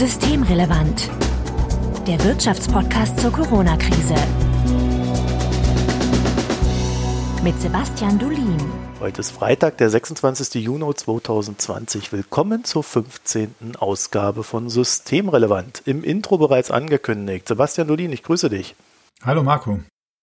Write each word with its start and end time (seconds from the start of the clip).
Systemrelevant. 0.00 1.10
Der 2.06 2.24
Wirtschaftspodcast 2.24 3.20
zur 3.20 3.30
Corona-Krise. 3.32 4.14
Mit 7.44 7.60
Sebastian 7.60 8.18
Dulin. 8.18 8.56
Heute 8.98 9.20
ist 9.20 9.30
Freitag, 9.30 9.76
der 9.76 9.90
26. 9.90 10.54
Juni 10.64 10.94
2020. 10.94 12.14
Willkommen 12.14 12.64
zur 12.64 12.82
15. 12.82 13.76
Ausgabe 13.78 14.42
von 14.42 14.70
Systemrelevant. 14.70 15.82
Im 15.84 16.02
Intro 16.02 16.38
bereits 16.38 16.70
angekündigt. 16.70 17.46
Sebastian 17.46 17.86
Dulin, 17.86 18.10
ich 18.10 18.22
grüße 18.22 18.48
dich. 18.48 18.76
Hallo 19.22 19.42
Marco. 19.42 19.80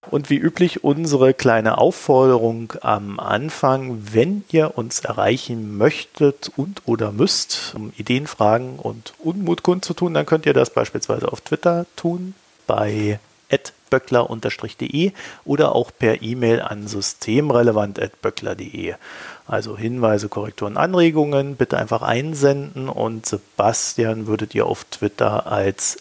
Und 0.10 0.30
wie 0.30 0.38
üblich 0.38 0.84
unsere 0.84 1.34
kleine 1.34 1.78
Aufforderung 1.78 2.74
am 2.82 3.20
Anfang, 3.20 4.00
wenn 4.14 4.44
ihr 4.50 4.78
uns 4.78 5.02
erreichen 5.02 5.78
möchtet 5.78 6.52
und 6.56 6.82
oder 6.86 7.12
müsst, 7.12 7.74
um 7.76 7.92
Ideen, 7.98 8.28
Fragen 8.28 8.80
und 8.80 9.14
Unmut 9.20 9.64
kundzutun, 9.64 10.14
dann 10.14 10.26
könnt 10.26 10.46
ihr 10.46 10.54
das 10.54 10.70
beispielsweise 10.70 11.32
auf 11.32 11.42
Twitter 11.42 11.86
tun, 11.96 12.34
bei 12.68 13.20
böckler-de 13.90 15.12
oder 15.46 15.76
auch 15.76 15.92
per 15.98 16.22
E-Mail 16.22 16.62
an 16.62 16.88
systemrelevant.böckler.de. 16.88 18.96
Also 19.48 19.78
Hinweise, 19.78 20.28
Korrekturen, 20.28 20.76
Anregungen 20.76 21.56
bitte 21.56 21.78
einfach 21.78 22.02
einsenden 22.02 22.90
und 22.90 23.26
Sebastian 23.26 24.28
würdet 24.28 24.54
ihr 24.56 24.66
auf 24.66 24.84
Twitter 24.86 25.48
als 25.48 25.98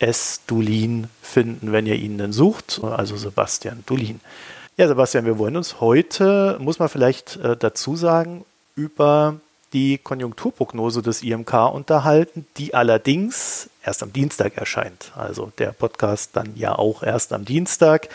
@sdulin 0.00 1.08
finden, 1.20 1.72
wenn 1.72 1.86
ihr 1.86 1.96
ihn 1.96 2.18
denn 2.18 2.32
sucht. 2.32 2.80
Also 2.84 3.16
Sebastian 3.16 3.82
Dulin. 3.86 4.20
Ja, 4.76 4.88
Sebastian, 4.88 5.24
wir 5.24 5.38
wollen 5.38 5.56
uns 5.56 5.80
heute, 5.80 6.56
muss 6.60 6.78
man 6.78 6.88
vielleicht 6.88 7.36
äh, 7.36 7.56
dazu 7.56 7.96
sagen, 7.96 8.44
über 8.76 9.36
die 9.74 9.98
Konjunkturprognose 9.98 11.02
des 11.02 11.22
IMK 11.22 11.52
unterhalten, 11.72 12.46
die 12.56 12.72
allerdings 12.74 13.68
erst 13.84 14.02
am 14.02 14.12
Dienstag 14.12 14.56
erscheint. 14.56 15.12
Also 15.16 15.52
der 15.58 15.72
Podcast 15.72 16.30
dann 16.34 16.52
ja 16.56 16.78
auch 16.78 17.02
erst 17.02 17.32
am 17.32 17.44
Dienstag. 17.44 18.08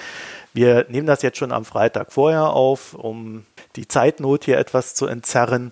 Wir 0.53 0.85
nehmen 0.89 1.05
das 1.05 1.21
jetzt 1.21 1.37
schon 1.37 1.51
am 1.51 1.65
Freitag 1.65 2.11
vorher 2.11 2.49
auf, 2.49 2.93
um 2.93 3.45
die 3.75 3.87
Zeitnot 3.87 4.45
hier 4.45 4.57
etwas 4.57 4.95
zu 4.95 5.05
entzerren. 5.05 5.71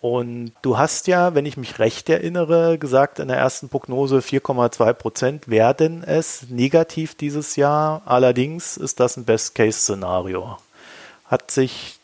Und 0.00 0.52
du 0.62 0.78
hast 0.78 1.06
ja, 1.06 1.34
wenn 1.34 1.46
ich 1.46 1.56
mich 1.56 1.78
recht 1.78 2.08
erinnere, 2.08 2.78
gesagt 2.78 3.18
in 3.18 3.28
der 3.28 3.36
ersten 3.36 3.68
Prognose 3.68 4.18
4,2 4.18 4.92
Prozent 4.94 5.48
werden 5.48 6.02
es 6.02 6.46
negativ 6.48 7.14
dieses 7.14 7.56
Jahr. 7.56 8.02
Allerdings 8.04 8.76
ist 8.76 9.00
das 9.00 9.16
ein 9.16 9.24
Best-Case-Szenario. 9.24 10.58
Hat 11.26 11.50
sich 11.50 11.98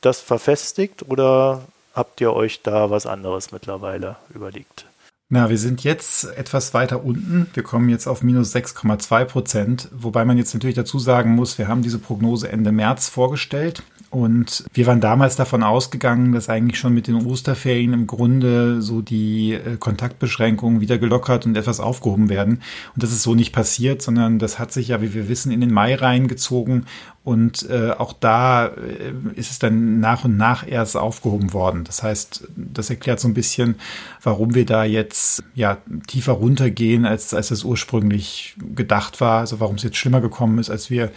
das 0.00 0.20
verfestigt 0.20 1.08
oder 1.08 1.62
habt 1.98 2.20
ihr 2.20 2.32
euch 2.32 2.62
da 2.62 2.90
was 2.90 3.04
anderes 3.04 3.52
mittlerweile 3.52 4.16
überlegt? 4.34 4.86
Na, 5.30 5.50
wir 5.50 5.58
sind 5.58 5.84
jetzt 5.84 6.24
etwas 6.24 6.72
weiter 6.72 7.04
unten. 7.04 7.50
Wir 7.52 7.62
kommen 7.62 7.90
jetzt 7.90 8.06
auf 8.06 8.22
minus 8.22 8.54
6,2 8.54 9.24
Prozent, 9.26 9.88
wobei 9.92 10.24
man 10.24 10.38
jetzt 10.38 10.54
natürlich 10.54 10.76
dazu 10.76 10.98
sagen 10.98 11.34
muss, 11.34 11.58
wir 11.58 11.68
haben 11.68 11.82
diese 11.82 11.98
Prognose 11.98 12.50
Ende 12.50 12.72
März 12.72 13.10
vorgestellt 13.10 13.82
und 14.10 14.64
wir 14.72 14.86
waren 14.86 15.00
damals 15.00 15.36
davon 15.36 15.62
ausgegangen, 15.62 16.32
dass 16.32 16.48
eigentlich 16.48 16.78
schon 16.78 16.94
mit 16.94 17.08
den 17.08 17.26
Osterferien 17.26 17.92
im 17.92 18.06
Grunde 18.06 18.80
so 18.80 19.02
die 19.02 19.52
äh, 19.52 19.76
Kontaktbeschränkungen 19.78 20.80
wieder 20.80 20.96
gelockert 20.96 21.44
und 21.44 21.56
etwas 21.56 21.78
aufgehoben 21.78 22.28
werden. 22.28 22.62
Und 22.94 23.02
das 23.02 23.12
ist 23.12 23.22
so 23.22 23.34
nicht 23.34 23.52
passiert, 23.52 24.00
sondern 24.00 24.38
das 24.38 24.58
hat 24.58 24.72
sich 24.72 24.88
ja, 24.88 25.02
wie 25.02 25.12
wir 25.12 25.28
wissen, 25.28 25.52
in 25.52 25.60
den 25.60 25.72
Mai 25.72 25.94
reingezogen 25.94 26.86
und 27.28 27.68
äh, 27.68 27.90
auch 27.90 28.14
da 28.14 28.68
äh, 28.68 29.12
ist 29.34 29.50
es 29.50 29.58
dann 29.58 30.00
nach 30.00 30.24
und 30.24 30.38
nach 30.38 30.66
erst 30.66 30.96
aufgehoben 30.96 31.52
worden. 31.52 31.84
Das 31.84 32.02
heißt, 32.02 32.48
das 32.56 32.88
erklärt 32.88 33.20
so 33.20 33.28
ein 33.28 33.34
bisschen, 33.34 33.74
warum 34.22 34.54
wir 34.54 34.64
da 34.64 34.84
jetzt 34.84 35.42
ja 35.54 35.76
tiefer 36.06 36.32
runtergehen, 36.32 37.04
als, 37.04 37.34
als 37.34 37.50
es 37.50 37.64
ursprünglich 37.64 38.56
gedacht 38.74 39.20
war. 39.20 39.40
Also 39.40 39.60
warum 39.60 39.74
es 39.74 39.82
jetzt 39.82 39.98
schlimmer 39.98 40.22
gekommen 40.22 40.58
ist, 40.58 40.70
als 40.70 40.88
wir 40.88 41.12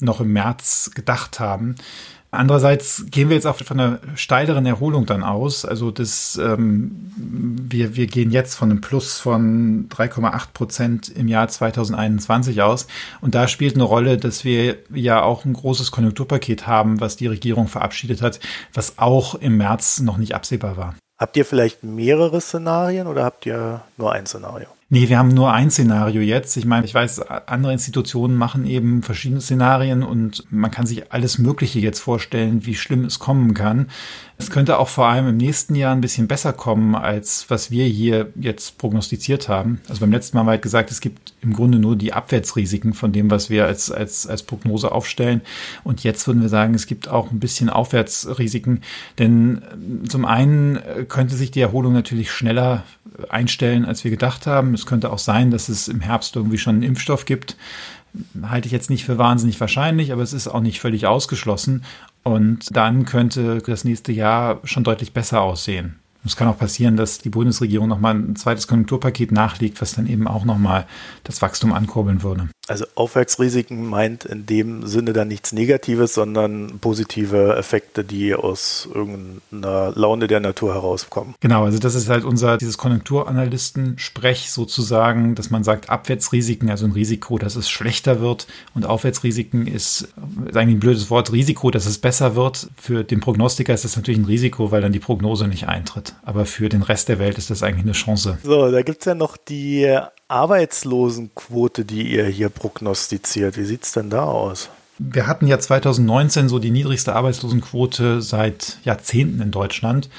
noch 0.00 0.20
im 0.20 0.34
März 0.34 0.90
gedacht 0.94 1.40
haben. 1.40 1.76
Andererseits 2.30 3.06
gehen 3.10 3.30
wir 3.30 3.36
jetzt 3.36 3.46
auch 3.46 3.56
von 3.56 3.80
einer 3.80 3.98
steileren 4.14 4.66
Erholung 4.66 5.06
dann 5.06 5.22
aus. 5.22 5.64
Also 5.64 5.90
das, 5.90 6.36
ähm, 6.36 7.10
wir, 7.16 7.96
wir 7.96 8.06
gehen 8.06 8.30
jetzt 8.30 8.54
von 8.54 8.70
einem 8.70 8.82
Plus 8.82 9.18
von 9.18 9.88
3,8 9.88 10.52
Prozent 10.52 11.08
im 11.08 11.26
Jahr 11.26 11.48
2021 11.48 12.60
aus. 12.60 12.86
Und 13.22 13.34
da 13.34 13.48
spielt 13.48 13.76
eine 13.76 13.84
Rolle, 13.84 14.18
dass 14.18 14.44
wir 14.44 14.76
ja 14.92 15.22
auch 15.22 15.46
ein 15.46 15.54
großes 15.54 15.90
Konjunkturpaket 15.90 16.66
haben, 16.66 17.00
was 17.00 17.16
die 17.16 17.28
Regierung 17.28 17.66
verabschiedet 17.66 18.20
hat, 18.20 18.40
was 18.74 18.98
auch 18.98 19.34
im 19.34 19.56
März 19.56 20.00
noch 20.00 20.18
nicht 20.18 20.34
absehbar 20.34 20.76
war. 20.76 20.94
Habt 21.18 21.36
ihr 21.36 21.46
vielleicht 21.46 21.82
mehrere 21.82 22.42
Szenarien 22.42 23.06
oder 23.06 23.24
habt 23.24 23.46
ihr 23.46 23.80
nur 23.96 24.12
ein 24.12 24.26
Szenario? 24.26 24.68
Nee, 24.90 25.10
wir 25.10 25.18
haben 25.18 25.28
nur 25.28 25.52
ein 25.52 25.70
Szenario 25.70 26.22
jetzt. 26.22 26.56
Ich 26.56 26.64
meine, 26.64 26.86
ich 26.86 26.94
weiß, 26.94 27.20
andere 27.20 27.74
Institutionen 27.74 28.36
machen 28.36 28.64
eben 28.64 29.02
verschiedene 29.02 29.42
Szenarien 29.42 30.02
und 30.02 30.44
man 30.50 30.70
kann 30.70 30.86
sich 30.86 31.12
alles 31.12 31.36
Mögliche 31.36 31.78
jetzt 31.78 32.00
vorstellen, 32.00 32.64
wie 32.64 32.74
schlimm 32.74 33.04
es 33.04 33.18
kommen 33.18 33.52
kann. 33.52 33.90
Es 34.38 34.50
könnte 34.50 34.78
auch 34.78 34.88
vor 34.88 35.08
allem 35.08 35.28
im 35.28 35.36
nächsten 35.36 35.74
Jahr 35.74 35.92
ein 35.92 36.00
bisschen 36.00 36.28
besser 36.28 36.52
kommen, 36.52 36.94
als 36.94 37.50
was 37.50 37.70
wir 37.70 37.84
hier 37.84 38.32
jetzt 38.40 38.78
prognostiziert 38.78 39.48
haben. 39.48 39.80
Also 39.88 40.00
beim 40.00 40.12
letzten 40.12 40.36
Mal 40.36 40.44
wir 40.44 40.52
halt 40.52 40.62
gesagt, 40.62 40.90
es 40.90 41.00
gibt 41.00 41.34
im 41.42 41.52
Grunde 41.52 41.78
nur 41.80 41.96
die 41.96 42.12
Abwärtsrisiken 42.12 42.94
von 42.94 43.12
dem, 43.12 43.30
was 43.30 43.50
wir 43.50 43.66
als, 43.66 43.90
als, 43.90 44.26
als 44.26 44.44
Prognose 44.44 44.92
aufstellen. 44.92 45.42
Und 45.82 46.04
jetzt 46.04 46.26
würden 46.28 46.40
wir 46.40 46.48
sagen, 46.48 46.74
es 46.74 46.86
gibt 46.86 47.08
auch 47.08 47.32
ein 47.32 47.40
bisschen 47.40 47.68
Aufwärtsrisiken. 47.68 48.82
Denn 49.18 49.60
zum 50.08 50.24
einen 50.24 50.76
äh, 50.76 51.04
könnte 51.06 51.34
sich 51.34 51.50
die 51.50 51.60
Erholung 51.60 51.92
natürlich 51.92 52.30
schneller 52.30 52.84
einstellen, 53.28 53.84
als 53.84 54.04
wir 54.04 54.10
gedacht 54.10 54.46
haben. 54.46 54.74
Es 54.74 54.86
könnte 54.86 55.12
auch 55.12 55.18
sein, 55.18 55.50
dass 55.50 55.68
es 55.68 55.88
im 55.88 56.00
Herbst 56.00 56.36
irgendwie 56.36 56.58
schon 56.58 56.76
einen 56.76 56.84
Impfstoff 56.84 57.24
gibt 57.24 57.56
halte 58.42 58.66
ich 58.66 58.72
jetzt 58.72 58.90
nicht 58.90 59.04
für 59.04 59.18
wahnsinnig 59.18 59.60
wahrscheinlich, 59.60 60.12
aber 60.12 60.22
es 60.22 60.32
ist 60.32 60.48
auch 60.48 60.60
nicht 60.60 60.80
völlig 60.80 61.06
ausgeschlossen. 61.06 61.84
Und 62.22 62.74
dann 62.76 63.04
könnte 63.04 63.62
das 63.64 63.84
nächste 63.84 64.12
Jahr 64.12 64.60
schon 64.64 64.84
deutlich 64.84 65.12
besser 65.12 65.40
aussehen. 65.40 65.96
Es 66.24 66.36
kann 66.36 66.48
auch 66.48 66.58
passieren, 66.58 66.96
dass 66.96 67.18
die 67.18 67.30
Bundesregierung 67.30 67.88
nochmal 67.88 68.14
ein 68.14 68.36
zweites 68.36 68.66
Konjunkturpaket 68.66 69.32
nachlegt, 69.32 69.80
was 69.80 69.94
dann 69.94 70.06
eben 70.06 70.26
auch 70.26 70.44
nochmal 70.44 70.86
das 71.24 71.40
Wachstum 71.40 71.72
ankurbeln 71.72 72.22
würde. 72.22 72.48
Also 72.68 72.84
Aufwärtsrisiken 72.94 73.86
meint 73.86 74.24
in 74.24 74.46
dem 74.46 74.86
Sinne 74.86 75.12
dann 75.12 75.28
nichts 75.28 75.52
Negatives, 75.52 76.14
sondern 76.14 76.78
positive 76.80 77.56
Effekte, 77.56 78.04
die 78.04 78.34
aus 78.34 78.88
irgendeiner 78.92 79.92
Laune 79.94 80.26
der 80.26 80.40
Natur 80.40 80.74
herauskommen. 80.74 81.34
Genau, 81.40 81.64
also 81.64 81.78
das 81.78 81.94
ist 81.94 82.08
halt 82.08 82.24
unser, 82.24 82.58
dieses 82.58 82.76
Konjunkturanalysten-Sprech 82.76 84.50
sozusagen, 84.50 85.34
dass 85.34 85.50
man 85.50 85.64
sagt, 85.64 85.88
Abwärtsrisiken, 85.88 86.70
also 86.70 86.84
ein 86.84 86.92
Risiko, 86.92 87.38
dass 87.38 87.56
es 87.56 87.70
schlechter 87.70 88.20
wird 88.20 88.46
und 88.74 88.84
Aufwärtsrisiken 88.84 89.66
ist, 89.66 90.08
ist 90.46 90.56
eigentlich 90.56 90.76
ein 90.76 90.80
blödes 90.80 91.10
Wort, 91.10 91.32
Risiko, 91.32 91.70
dass 91.70 91.86
es 91.86 91.98
besser 91.98 92.36
wird. 92.36 92.68
Für 92.76 93.02
den 93.02 93.20
Prognostiker 93.20 93.72
ist 93.72 93.84
das 93.84 93.96
natürlich 93.96 94.20
ein 94.20 94.26
Risiko, 94.26 94.70
weil 94.70 94.82
dann 94.82 94.92
die 94.92 94.98
Prognose 94.98 95.48
nicht 95.48 95.68
eintritt. 95.68 96.14
Aber 96.22 96.44
für 96.44 96.68
den 96.68 96.82
Rest 96.82 97.08
der 97.08 97.18
Welt 97.18 97.38
ist 97.38 97.50
das 97.50 97.62
eigentlich 97.62 97.84
eine 97.84 97.92
Chance. 97.92 98.38
So, 98.42 98.70
da 98.70 98.82
gibt 98.82 99.00
es 99.00 99.06
ja 99.06 99.14
noch 99.14 99.36
die 99.36 99.98
Arbeitslosenquote, 100.28 101.84
die 101.84 102.12
ihr 102.12 102.26
hier 102.26 102.50
prognostiziert. 102.50 103.56
Wie 103.56 103.64
sieht 103.64 103.84
es 103.84 103.92
denn 103.92 104.10
da 104.10 104.24
aus? 104.24 104.70
Wir 104.98 105.26
hatten 105.26 105.46
ja 105.46 105.58
2019 105.58 106.48
so 106.48 106.58
die 106.58 106.70
niedrigste 106.70 107.14
Arbeitslosenquote 107.14 108.20
seit 108.20 108.78
Jahrzehnten 108.84 109.40
in 109.40 109.50
Deutschland 109.50 110.10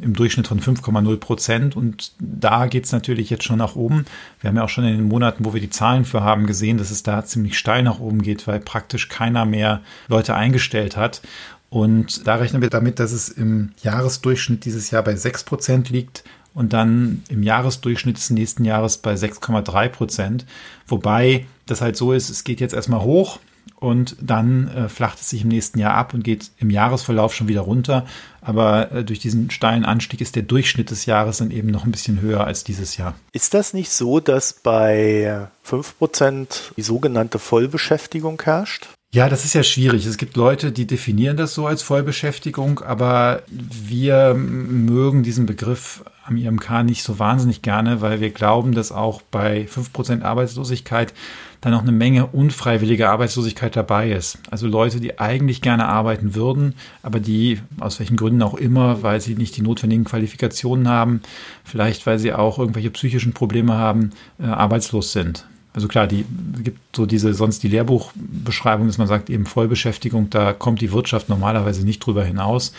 im 0.00 0.14
Durchschnitt 0.14 0.46
von 0.46 0.60
5,0 0.60 1.16
Prozent. 1.16 1.76
Und 1.76 2.12
da 2.20 2.66
geht 2.66 2.84
es 2.84 2.92
natürlich 2.92 3.30
jetzt 3.30 3.44
schon 3.44 3.58
nach 3.58 3.74
oben. 3.74 4.04
Wir 4.40 4.48
haben 4.48 4.56
ja 4.56 4.64
auch 4.64 4.68
schon 4.68 4.84
in 4.84 4.96
den 4.96 5.08
Monaten, 5.08 5.44
wo 5.44 5.54
wir 5.54 5.60
die 5.60 5.70
Zahlen 5.70 6.04
für 6.04 6.22
haben, 6.22 6.46
gesehen, 6.46 6.78
dass 6.78 6.90
es 6.90 7.02
da 7.02 7.24
ziemlich 7.24 7.58
steil 7.58 7.82
nach 7.82 7.98
oben 7.98 8.22
geht, 8.22 8.46
weil 8.46 8.60
praktisch 8.60 9.08
keiner 9.08 9.44
mehr 9.44 9.80
Leute 10.06 10.34
eingestellt 10.34 10.96
hat. 10.96 11.20
Und 11.70 12.26
da 12.26 12.36
rechnen 12.36 12.62
wir 12.62 12.70
damit, 12.70 12.98
dass 12.98 13.12
es 13.12 13.28
im 13.28 13.72
Jahresdurchschnitt 13.82 14.64
dieses 14.64 14.90
Jahr 14.90 15.02
bei 15.02 15.16
6 15.16 15.44
Prozent 15.44 15.90
liegt 15.90 16.24
und 16.54 16.72
dann 16.72 17.22
im 17.28 17.42
Jahresdurchschnitt 17.42 18.16
des 18.16 18.30
nächsten 18.30 18.64
Jahres 18.64 18.98
bei 18.98 19.14
6,3 19.14 19.88
Prozent. 19.88 20.46
Wobei 20.86 21.46
das 21.66 21.80
halt 21.80 21.96
so 21.96 22.12
ist, 22.12 22.30
es 22.30 22.44
geht 22.44 22.60
jetzt 22.60 22.74
erstmal 22.74 23.02
hoch 23.02 23.38
und 23.80 24.16
dann 24.20 24.68
äh, 24.68 24.88
flacht 24.88 25.20
es 25.20 25.30
sich 25.30 25.42
im 25.42 25.48
nächsten 25.48 25.78
Jahr 25.78 25.94
ab 25.94 26.14
und 26.14 26.24
geht 26.24 26.50
im 26.58 26.70
Jahresverlauf 26.70 27.34
schon 27.34 27.48
wieder 27.48 27.60
runter. 27.60 28.06
Aber 28.40 28.90
äh, 28.92 29.04
durch 29.04 29.20
diesen 29.20 29.50
steilen 29.50 29.84
Anstieg 29.84 30.20
ist 30.20 30.36
der 30.36 30.42
Durchschnitt 30.42 30.90
des 30.90 31.06
Jahres 31.06 31.38
dann 31.38 31.50
eben 31.50 31.68
noch 31.68 31.84
ein 31.84 31.92
bisschen 31.92 32.20
höher 32.20 32.44
als 32.44 32.64
dieses 32.64 32.96
Jahr. 32.96 33.14
Ist 33.32 33.54
das 33.54 33.74
nicht 33.74 33.90
so, 33.90 34.20
dass 34.20 34.52
bei 34.52 35.48
5% 35.66 36.74
die 36.76 36.82
sogenannte 36.82 37.38
Vollbeschäftigung 37.38 38.40
herrscht? 38.42 38.88
Ja, 39.10 39.30
das 39.30 39.46
ist 39.46 39.54
ja 39.54 39.62
schwierig. 39.62 40.04
Es 40.04 40.18
gibt 40.18 40.36
Leute, 40.36 40.70
die 40.70 40.86
definieren 40.86 41.38
das 41.38 41.54
so 41.54 41.66
als 41.66 41.80
Vollbeschäftigung, 41.82 42.80
aber 42.80 43.42
wir 43.48 44.34
mögen 44.34 45.22
diesen 45.22 45.46
Begriff 45.46 46.04
am 46.26 46.36
IMK 46.36 46.84
nicht 46.84 47.02
so 47.02 47.18
wahnsinnig 47.18 47.62
gerne, 47.62 48.02
weil 48.02 48.20
wir 48.20 48.28
glauben, 48.28 48.74
dass 48.74 48.92
auch 48.92 49.22
bei 49.22 49.66
5% 49.66 50.24
Arbeitslosigkeit 50.24 51.14
dann 51.62 51.72
noch 51.72 51.80
eine 51.80 51.90
Menge 51.90 52.26
unfreiwillige 52.26 53.08
Arbeitslosigkeit 53.08 53.74
dabei 53.76 54.12
ist. 54.12 54.40
Also 54.50 54.66
Leute, 54.66 55.00
die 55.00 55.18
eigentlich 55.18 55.62
gerne 55.62 55.86
arbeiten 55.86 56.34
würden, 56.34 56.74
aber 57.02 57.18
die 57.18 57.60
aus 57.80 57.98
welchen 58.00 58.18
Gründen 58.18 58.42
auch 58.42 58.54
immer, 58.54 59.02
weil 59.02 59.22
sie 59.22 59.36
nicht 59.36 59.56
die 59.56 59.62
notwendigen 59.62 60.04
Qualifikationen 60.04 60.86
haben, 60.86 61.22
vielleicht 61.64 62.06
weil 62.06 62.18
sie 62.18 62.34
auch 62.34 62.58
irgendwelche 62.58 62.90
psychischen 62.90 63.32
Probleme 63.32 63.72
haben, 63.72 64.10
äh, 64.38 64.44
arbeitslos 64.44 65.12
sind. 65.12 65.46
Also 65.78 65.86
klar, 65.86 66.08
die 66.08 66.26
gibt 66.64 66.80
so 66.96 67.06
diese 67.06 67.32
sonst 67.34 67.62
die 67.62 67.68
Lehrbuchbeschreibung, 67.68 68.88
dass 68.88 68.98
man 68.98 69.06
sagt, 69.06 69.30
eben 69.30 69.46
Vollbeschäftigung, 69.46 70.28
da 70.28 70.52
kommt 70.52 70.80
die 70.80 70.90
Wirtschaft 70.90 71.28
normalerweise 71.28 71.84
nicht 71.84 72.00
drüber 72.00 72.24
hinaus. 72.24 72.72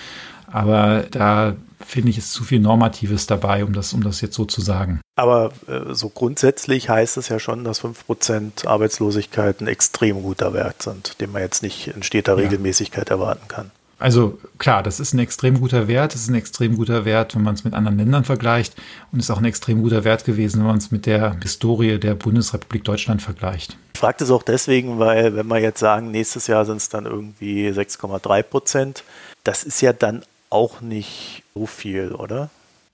Aber 0.51 1.05
da 1.09 1.55
finde 1.79 2.09
ich 2.09 2.17
es 2.17 2.33
zu 2.33 2.43
viel 2.43 2.59
Normatives 2.59 3.25
dabei, 3.25 3.63
um 3.63 3.71
das, 3.71 3.93
um 3.93 4.03
das 4.03 4.19
jetzt 4.19 4.35
so 4.35 4.43
zu 4.43 4.59
sagen. 4.59 4.99
Aber 5.15 5.53
äh, 5.67 5.93
so 5.93 6.09
grundsätzlich 6.09 6.89
heißt 6.89 7.15
es 7.15 7.29
ja 7.29 7.39
schon, 7.39 7.63
dass 7.63 7.81
5% 7.81 8.67
Arbeitslosigkeit 8.67 9.61
ein 9.61 9.67
extrem 9.67 10.21
guter 10.21 10.53
Wert 10.53 10.81
sind, 10.81 11.21
den 11.21 11.31
man 11.31 11.41
jetzt 11.41 11.63
nicht 11.63 11.87
in 11.87 12.03
steter 12.03 12.33
ja. 12.35 12.43
Regelmäßigkeit 12.43 13.09
erwarten 13.09 13.47
kann. 13.47 13.71
Also 13.99 14.39
klar, 14.57 14.81
das 14.81 15.01
ist 15.01 15.13
ein 15.13 15.19
extrem 15.19 15.59
guter 15.59 15.87
Wert. 15.89 16.13
Das 16.13 16.21
ist 16.21 16.29
ein 16.29 16.35
extrem 16.35 16.77
guter 16.77 17.03
Wert, 17.03 17.35
wenn 17.35 17.43
man 17.43 17.53
es 17.53 17.65
mit 17.65 17.73
anderen 17.73 17.97
Ländern 17.97 18.23
vergleicht. 18.23 18.75
Und 19.11 19.19
ist 19.19 19.29
auch 19.29 19.39
ein 19.39 19.45
extrem 19.45 19.81
guter 19.81 20.05
Wert 20.05 20.23
gewesen, 20.23 20.59
wenn 20.59 20.67
man 20.67 20.77
es 20.77 20.91
mit 20.91 21.05
der 21.05 21.37
Historie 21.41 21.99
der 21.99 22.15
Bundesrepublik 22.15 22.85
Deutschland 22.85 23.21
vergleicht. 23.21 23.77
Ich 23.93 23.99
frage 23.99 24.19
das 24.19 24.31
auch 24.31 24.43
deswegen, 24.43 24.99
weil 24.99 25.35
wenn 25.35 25.47
wir 25.47 25.59
jetzt 25.59 25.79
sagen, 25.79 26.11
nächstes 26.11 26.47
Jahr 26.47 26.65
sind 26.65 26.77
es 26.77 26.87
dann 26.87 27.05
irgendwie 27.05 27.67
6,3 27.67 28.43
Prozent, 28.43 29.03
das 29.43 29.63
ist 29.63 29.81
ja 29.81 29.91
dann 29.91 30.23
auch 30.49 30.79
nicht 30.79 31.43
so 31.53 31.65
viel, 31.65 32.13
oder? 32.13 32.49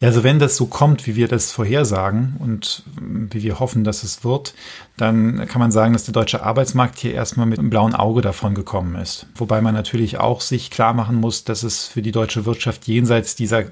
Also 0.06 0.24
wenn 0.24 0.38
das 0.38 0.56
so 0.56 0.68
kommt, 0.68 1.08
wie 1.08 1.16
wir 1.16 1.28
das 1.28 1.52
vorhersagen 1.52 2.36
und 2.38 2.84
wie 3.02 3.42
wir 3.42 3.60
hoffen, 3.60 3.84
dass 3.84 4.04
es 4.04 4.24
wird, 4.24 4.54
dann 4.98 5.48
kann 5.48 5.60
man 5.60 5.72
sagen, 5.72 5.94
dass 5.94 6.04
der 6.04 6.14
deutsche 6.14 6.44
Arbeitsmarkt 6.44 7.00
hier 7.00 7.16
erstmal 7.16 7.48
mit 7.48 7.58
einem 7.58 7.72
blauen 7.72 7.96
Auge 7.96 8.22
davon 8.22 8.54
gekommen 8.54 8.96
ist. 8.98 9.26
Wobei 9.34 9.62
man 9.62 9.74
natürlich 9.74 10.20
auch 10.20 10.42
sich 10.42 10.70
klar 10.70 10.94
machen 10.94 11.16
muss, 11.16 11.44
dass 11.44 11.64
es 11.64 11.88
für 11.88 12.04
die 12.04 12.12
deutsche 12.12 12.46
Wirtschaft 12.46 12.88
jenseits 12.88 13.36
dieser 13.36 13.64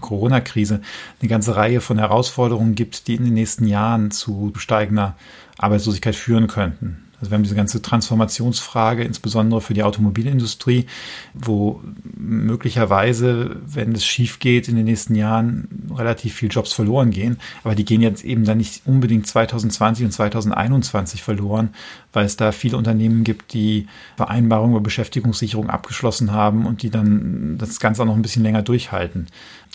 Corona-Krise 0.00 0.82
eine 1.22 1.28
ganze 1.30 1.56
Reihe 1.56 1.80
von 1.80 1.96
Herausforderungen 1.96 2.74
gibt, 2.74 3.08
die 3.08 3.14
in 3.14 3.24
den 3.24 3.34
nächsten 3.34 3.66
Jahren 3.66 4.10
zu 4.10 4.52
steigender 4.58 5.16
Arbeitslosigkeit 5.56 6.14
führen 6.14 6.48
könnten. 6.48 7.07
Also 7.20 7.30
wir 7.30 7.36
haben 7.36 7.42
diese 7.42 7.56
ganze 7.56 7.82
Transformationsfrage, 7.82 9.02
insbesondere 9.02 9.60
für 9.60 9.74
die 9.74 9.82
Automobilindustrie, 9.82 10.86
wo 11.34 11.80
möglicherweise, 12.16 13.56
wenn 13.66 13.92
es 13.92 14.04
schief 14.04 14.38
geht, 14.38 14.68
in 14.68 14.76
den 14.76 14.84
nächsten 14.84 15.16
Jahren 15.16 15.88
relativ 15.94 16.34
viel 16.34 16.48
Jobs 16.48 16.72
verloren 16.72 17.10
gehen. 17.10 17.38
Aber 17.64 17.74
die 17.74 17.84
gehen 17.84 18.02
jetzt 18.02 18.24
eben 18.24 18.44
dann 18.44 18.58
nicht 18.58 18.82
unbedingt 18.84 19.26
2020 19.26 20.04
und 20.06 20.12
2021 20.12 21.22
verloren, 21.22 21.70
weil 22.12 22.24
es 22.24 22.36
da 22.36 22.52
viele 22.52 22.76
Unternehmen 22.76 23.24
gibt, 23.24 23.52
die 23.52 23.88
Vereinbarungen 24.16 24.76
über 24.76 24.82
Beschäftigungssicherung 24.82 25.70
abgeschlossen 25.70 26.30
haben 26.30 26.66
und 26.66 26.82
die 26.82 26.90
dann 26.90 27.58
das 27.58 27.80
Ganze 27.80 28.02
auch 28.02 28.06
noch 28.06 28.16
ein 28.16 28.22
bisschen 28.22 28.44
länger 28.44 28.62
durchhalten. 28.62 29.26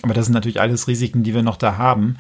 Aber 0.02 0.14
das 0.14 0.26
sind 0.26 0.34
natürlich 0.34 0.62
alles 0.62 0.88
Risiken, 0.88 1.24
die 1.24 1.34
wir 1.34 1.44
noch 1.44 1.58
da 1.58 1.78
haben. 1.78 2.16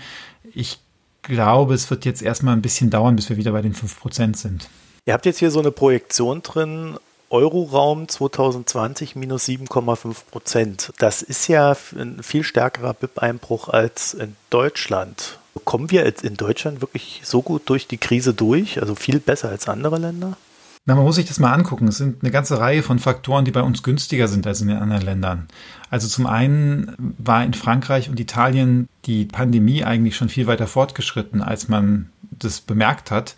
Ich 0.53 0.79
glaube, 1.21 1.73
es 1.73 1.89
wird 1.89 2.03
jetzt 2.03 2.21
erstmal 2.21 2.55
ein 2.55 2.61
bisschen 2.61 2.89
dauern, 2.89 3.15
bis 3.15 3.29
wir 3.29 3.37
wieder 3.37 3.53
bei 3.53 3.61
den 3.61 3.73
5% 3.73 4.35
sind. 4.35 4.67
Ihr 5.05 5.13
habt 5.13 5.25
jetzt 5.25 5.39
hier 5.39 5.51
so 5.51 5.59
eine 5.59 5.71
Projektion 5.71 6.44
drin, 6.44 6.97
Euroraum 7.29 8.07
2020 8.07 9.17
minus 9.17 9.45
7,5 9.45 10.15
Prozent. 10.31 10.94
Das 10.97 11.21
ist 11.21 11.50
ja 11.50 11.75
ein 11.97 12.23
viel 12.23 12.44
stärkerer 12.44 12.94
BIP-Einbruch 12.94 13.67
als 13.67 14.13
in 14.13 14.38
Deutschland. 14.50 15.39
Kommen 15.65 15.91
wir 15.91 16.05
jetzt 16.05 16.23
in 16.23 16.35
Deutschland 16.35 16.79
wirklich 16.79 17.21
so 17.25 17.41
gut 17.41 17.63
durch 17.65 17.85
die 17.85 17.97
Krise 17.97 18.33
durch? 18.33 18.79
Also 18.79 18.95
viel 18.95 19.19
besser 19.19 19.50
als 19.50 19.67
andere 19.67 19.97
Länder? 19.97 20.38
Na, 20.85 20.95
man 20.95 21.03
muss 21.03 21.15
sich 21.15 21.25
das 21.25 21.39
mal 21.39 21.53
angucken. 21.53 21.89
Es 21.89 21.97
sind 21.97 22.23
eine 22.23 22.31
ganze 22.31 22.59
Reihe 22.59 22.83
von 22.83 22.99
Faktoren, 22.99 23.44
die 23.44 23.51
bei 23.51 23.61
uns 23.61 23.83
günstiger 23.83 24.29
sind 24.29 24.47
als 24.47 24.61
in 24.61 24.69
den 24.69 24.77
anderen 24.77 25.01
Ländern. 25.01 25.47
Also 25.89 26.07
zum 26.07 26.27
einen 26.27 27.15
war 27.17 27.44
in 27.44 27.53
Frankreich 27.53 28.09
und 28.09 28.19
Italien 28.21 28.88
die 29.06 29.25
Pandemie 29.25 29.83
eigentlich 29.83 30.15
schon 30.15 30.29
viel 30.29 30.47
weiter 30.47 30.67
fortgeschritten, 30.67 31.41
als 31.41 31.67
man 31.67 32.09
das 32.31 32.61
bemerkt 32.61 33.11
hat. 33.11 33.35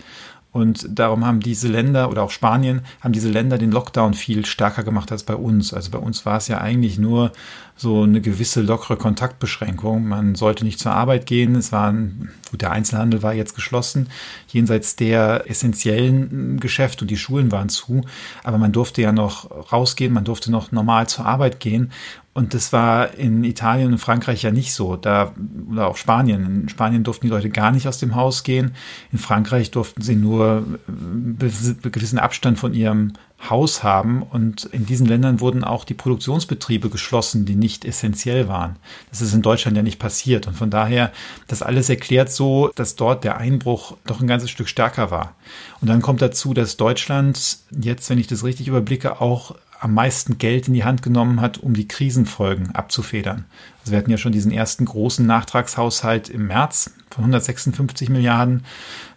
Und 0.56 0.88
darum 0.90 1.26
haben 1.26 1.42
diese 1.42 1.68
Länder 1.68 2.10
oder 2.10 2.24
auch 2.24 2.32
Spanien 2.32 2.80
haben 3.02 3.12
diese 3.12 3.30
Länder 3.30 3.58
den 3.58 3.74
Lockdown 3.74 4.14
viel 4.14 4.46
stärker 4.46 4.84
gemacht 4.84 5.12
als 5.12 5.24
bei 5.24 5.36
uns. 5.36 5.74
Also 5.74 5.92
bei 5.92 5.98
uns 5.98 6.26
war 6.26 6.38
es 6.38 6.48
ja 6.48 6.60
eigentlich 6.60 6.98
nur 6.98 7.34
so 7.76 8.04
eine 8.04 8.22
gewisse 8.22 8.62
lockere 8.62 8.96
Kontaktbeschränkung. 8.96 10.08
Man 10.08 10.36
sollte 10.36 10.64
nicht 10.64 10.80
zur 10.80 10.94
Arbeit 10.94 11.26
gehen. 11.26 11.56
Es 11.56 11.74
war 11.74 11.92
ein, 11.92 12.30
gut, 12.56 12.62
der 12.62 12.72
Einzelhandel 12.72 13.22
war 13.22 13.34
jetzt 13.34 13.54
geschlossen, 13.54 14.08
jenseits 14.48 14.96
der 14.96 15.44
essentiellen 15.50 16.60
Geschäfte 16.60 17.04
und 17.04 17.12
die 17.12 17.18
Schulen 17.18 17.52
waren 17.52 17.70
zu. 17.70 18.02
Aber 18.44 18.58
man 18.58 18.72
durfte 18.72 19.02
ja 19.02 19.12
noch 19.12 19.72
rausgehen, 19.72 20.14
man 20.14 20.24
durfte 20.24 20.52
noch 20.52 20.72
normal 20.72 21.08
zur 21.08 21.26
Arbeit 21.26 21.60
gehen. 21.60 21.92
Und 22.34 22.54
das 22.54 22.74
war 22.74 23.14
in 23.14 23.44
Italien 23.46 23.94
und 23.94 23.98
Frankreich 23.98 24.44
ja 24.44 24.52
nicht 24.52 24.74
so. 24.74 24.98
Da, 24.98 25.34
oder 25.72 25.88
auch 25.88 25.98
Spanien. 25.98 26.64
In 26.64 26.70
Spanien 26.70 27.04
durften 27.04 27.28
die 27.28 27.32
Leute 27.32 27.50
gar 27.50 27.72
nicht 27.72 27.88
aus 27.88 27.98
dem 27.98 28.16
Haus 28.16 28.44
gehen. 28.44 28.74
In 29.12 29.20
Frankreich 29.20 29.72
durften 29.72 30.02
sie 30.02 30.16
nur 30.16 30.66
äh, 30.88 31.90
gewissen 31.90 32.20
Abstand 32.20 32.60
von 32.60 32.74
ihrem 32.74 33.14
Haus 33.50 33.84
haben. 33.84 34.24
Und 34.24 34.66
in 34.66 34.86
diesen 34.86 35.06
Ländern 35.06 35.40
wurden 35.40 35.64
auch 35.64 35.84
die 35.84 35.94
Produktionsbetriebe 35.94 36.90
geschlossen, 36.90 37.46
die 37.46 37.56
nicht 37.56 37.86
essentiell 37.86 38.48
waren. 38.48 38.78
Das 39.10 39.22
ist 39.22 39.34
in 39.34 39.42
Deutschland 39.42 39.78
ja 39.78 39.84
nicht 39.84 40.00
passiert. 40.00 40.48
Und 40.48 40.56
von 40.56 40.70
daher, 40.70 41.12
das 41.48 41.62
alles 41.62 41.90
erklärt 41.90 42.32
so, 42.32 42.72
dass 42.76 42.96
dort 42.96 43.24
der 43.24 43.38
Einbruch 43.38 43.98
doch 44.06 44.22
ein 44.22 44.28
ganzes 44.28 44.50
Stück 44.50 44.68
stärker 44.68 45.12
war. 45.12 45.36
Und 45.82 45.90
dann 45.90 46.02
kommt 46.02 46.22
dazu, 46.22 46.54
dass 46.54 46.78
Deutschland 46.78 47.60
jetzt, 47.72 48.10
wenn 48.10 48.20
ich 48.20 48.28
das 48.28 48.44
richtig 48.44 48.68
überblicke, 48.68 49.22
auch 49.22 49.56
am 49.80 49.94
meisten 49.94 50.38
Geld 50.38 50.68
in 50.68 50.74
die 50.74 50.84
Hand 50.84 51.02
genommen 51.02 51.42
hat, 51.42 51.58
um 51.58 51.74
die 51.74 51.88
Krisenfolgen 51.88 52.74
abzufedern. 52.76 53.46
Also 53.80 53.92
wir 53.92 54.00
hatten 54.00 54.12
ja 54.12 54.18
schon 54.18 54.32
diesen 54.32 54.52
ersten 54.52 54.86
großen 54.86 55.26
Nachtragshaushalt 55.26 56.30
im 56.30 56.48
März 56.48 56.92
von 57.10 57.24
156 57.24 58.10
Milliarden 58.10 58.66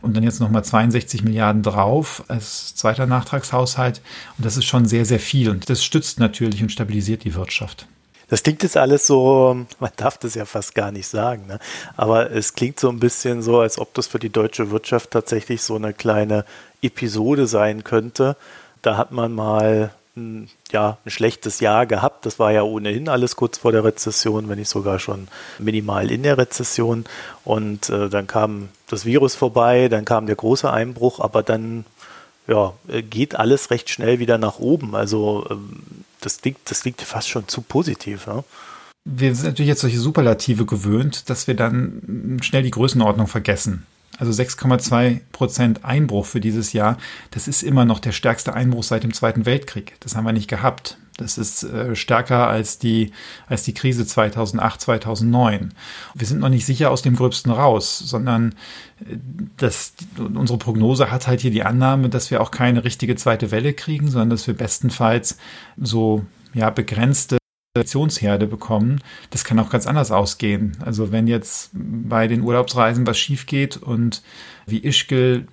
und 0.02 0.16
dann 0.16 0.22
jetzt 0.22 0.40
nochmal 0.40 0.64
62 0.64 1.24
Milliarden 1.24 1.62
drauf 1.62 2.24
als 2.28 2.74
zweiter 2.74 3.06
Nachtragshaushalt. 3.06 4.00
Und 4.36 4.44
das 4.44 4.56
ist 4.56 4.66
schon 4.66 4.86
sehr, 4.86 5.04
sehr 5.04 5.20
viel. 5.20 5.50
Und 5.50 5.70
das 5.70 5.82
stützt 5.82 6.20
natürlich 6.20 6.62
und 6.62 6.70
stabilisiert 6.70 7.24
die 7.24 7.34
Wirtschaft. 7.34 7.86
Das 8.28 8.42
klingt 8.42 8.62
jetzt 8.62 8.76
alles 8.76 9.06
so, 9.06 9.64
man 9.80 9.90
darf 9.96 10.18
das 10.18 10.34
ja 10.34 10.44
fast 10.44 10.74
gar 10.74 10.92
nicht 10.92 11.08
sagen, 11.08 11.46
ne? 11.46 11.58
aber 11.96 12.30
es 12.30 12.54
klingt 12.54 12.78
so 12.78 12.90
ein 12.90 13.00
bisschen 13.00 13.40
so, 13.40 13.60
als 13.60 13.78
ob 13.78 13.94
das 13.94 14.06
für 14.06 14.18
die 14.18 14.28
deutsche 14.28 14.70
Wirtschaft 14.70 15.12
tatsächlich 15.12 15.62
so 15.62 15.76
eine 15.76 15.94
kleine 15.94 16.44
Episode 16.82 17.46
sein 17.46 17.84
könnte. 17.84 18.36
Da 18.82 18.98
hat 18.98 19.12
man 19.12 19.32
mal 19.32 19.92
ein, 20.18 20.50
ja, 20.72 20.98
ein 21.04 21.10
schlechtes 21.10 21.60
Jahr 21.60 21.86
gehabt. 21.86 22.26
Das 22.26 22.38
war 22.38 22.52
ja 22.52 22.62
ohnehin 22.62 23.08
alles 23.08 23.36
kurz 23.36 23.58
vor 23.58 23.72
der 23.72 23.84
Rezession, 23.84 24.48
wenn 24.48 24.58
nicht 24.58 24.68
sogar 24.68 24.98
schon 24.98 25.28
minimal 25.58 26.10
in 26.10 26.22
der 26.22 26.36
Rezession. 26.36 27.04
Und 27.44 27.88
äh, 27.88 28.08
dann 28.08 28.26
kam 28.26 28.68
das 28.88 29.04
Virus 29.04 29.34
vorbei, 29.34 29.88
dann 29.88 30.04
kam 30.04 30.26
der 30.26 30.36
große 30.36 30.70
Einbruch, 30.70 31.20
aber 31.20 31.42
dann 31.42 31.84
ja, 32.46 32.72
geht 33.10 33.36
alles 33.36 33.70
recht 33.70 33.90
schnell 33.90 34.18
wieder 34.18 34.38
nach 34.38 34.58
oben. 34.58 34.94
Also 34.96 35.46
ähm, 35.50 35.82
das 36.20 36.42
liegt, 36.42 36.70
das 36.70 36.84
liegt 36.84 37.02
fast 37.02 37.28
schon 37.28 37.46
zu 37.46 37.62
positiv. 37.62 38.26
Ja? 38.26 38.42
Wir 39.04 39.34
sind 39.34 39.46
natürlich 39.46 39.68
jetzt 39.68 39.80
solche 39.80 40.00
Superlative 40.00 40.66
gewöhnt, 40.66 41.30
dass 41.30 41.46
wir 41.46 41.54
dann 41.54 42.38
schnell 42.42 42.62
die 42.62 42.70
Größenordnung 42.70 43.26
vergessen. 43.26 43.86
Also 44.18 44.32
6,2 44.32 45.20
Prozent 45.32 45.84
Einbruch 45.84 46.26
für 46.26 46.40
dieses 46.40 46.72
Jahr. 46.72 46.98
Das 47.30 47.48
ist 47.48 47.62
immer 47.62 47.84
noch 47.84 48.00
der 48.00 48.12
stärkste 48.12 48.52
Einbruch 48.52 48.82
seit 48.82 49.04
dem 49.04 49.14
Zweiten 49.14 49.46
Weltkrieg. 49.46 49.94
Das 50.00 50.16
haben 50.16 50.24
wir 50.24 50.32
nicht 50.32 50.48
gehabt. 50.48 50.98
Das 51.18 51.36
ist 51.36 51.64
äh, 51.64 51.96
stärker 51.96 52.46
als 52.46 52.78
die, 52.78 53.10
als 53.48 53.64
die 53.64 53.74
Krise 53.74 54.06
2008, 54.06 54.80
2009. 54.80 55.74
Wir 56.14 56.26
sind 56.26 56.38
noch 56.38 56.48
nicht 56.48 56.64
sicher 56.64 56.92
aus 56.92 57.02
dem 57.02 57.16
Gröbsten 57.16 57.50
raus, 57.50 57.98
sondern 57.98 58.54
äh, 59.00 59.16
das, 59.56 59.94
unsere 60.16 60.58
Prognose 60.58 61.10
hat 61.10 61.26
halt 61.26 61.40
hier 61.40 61.50
die 61.50 61.64
Annahme, 61.64 62.08
dass 62.08 62.30
wir 62.30 62.40
auch 62.40 62.52
keine 62.52 62.84
richtige 62.84 63.16
zweite 63.16 63.50
Welle 63.50 63.72
kriegen, 63.72 64.08
sondern 64.10 64.30
dass 64.30 64.46
wir 64.46 64.54
bestenfalls 64.54 65.38
so 65.76 66.24
ja, 66.54 66.70
begrenzte 66.70 67.38
Infektionsherde 67.78 68.46
bekommen. 68.46 69.00
Das 69.30 69.44
kann 69.44 69.58
auch 69.58 69.70
ganz 69.70 69.86
anders 69.86 70.10
ausgehen. 70.10 70.76
Also 70.84 71.12
wenn 71.12 71.26
jetzt 71.26 71.70
bei 71.72 72.28
den 72.28 72.42
Urlaubsreisen 72.42 73.06
was 73.06 73.18
schief 73.18 73.46
geht 73.46 73.76
und 73.76 74.22
wie 74.66 74.84
Ischgl 74.84 75.46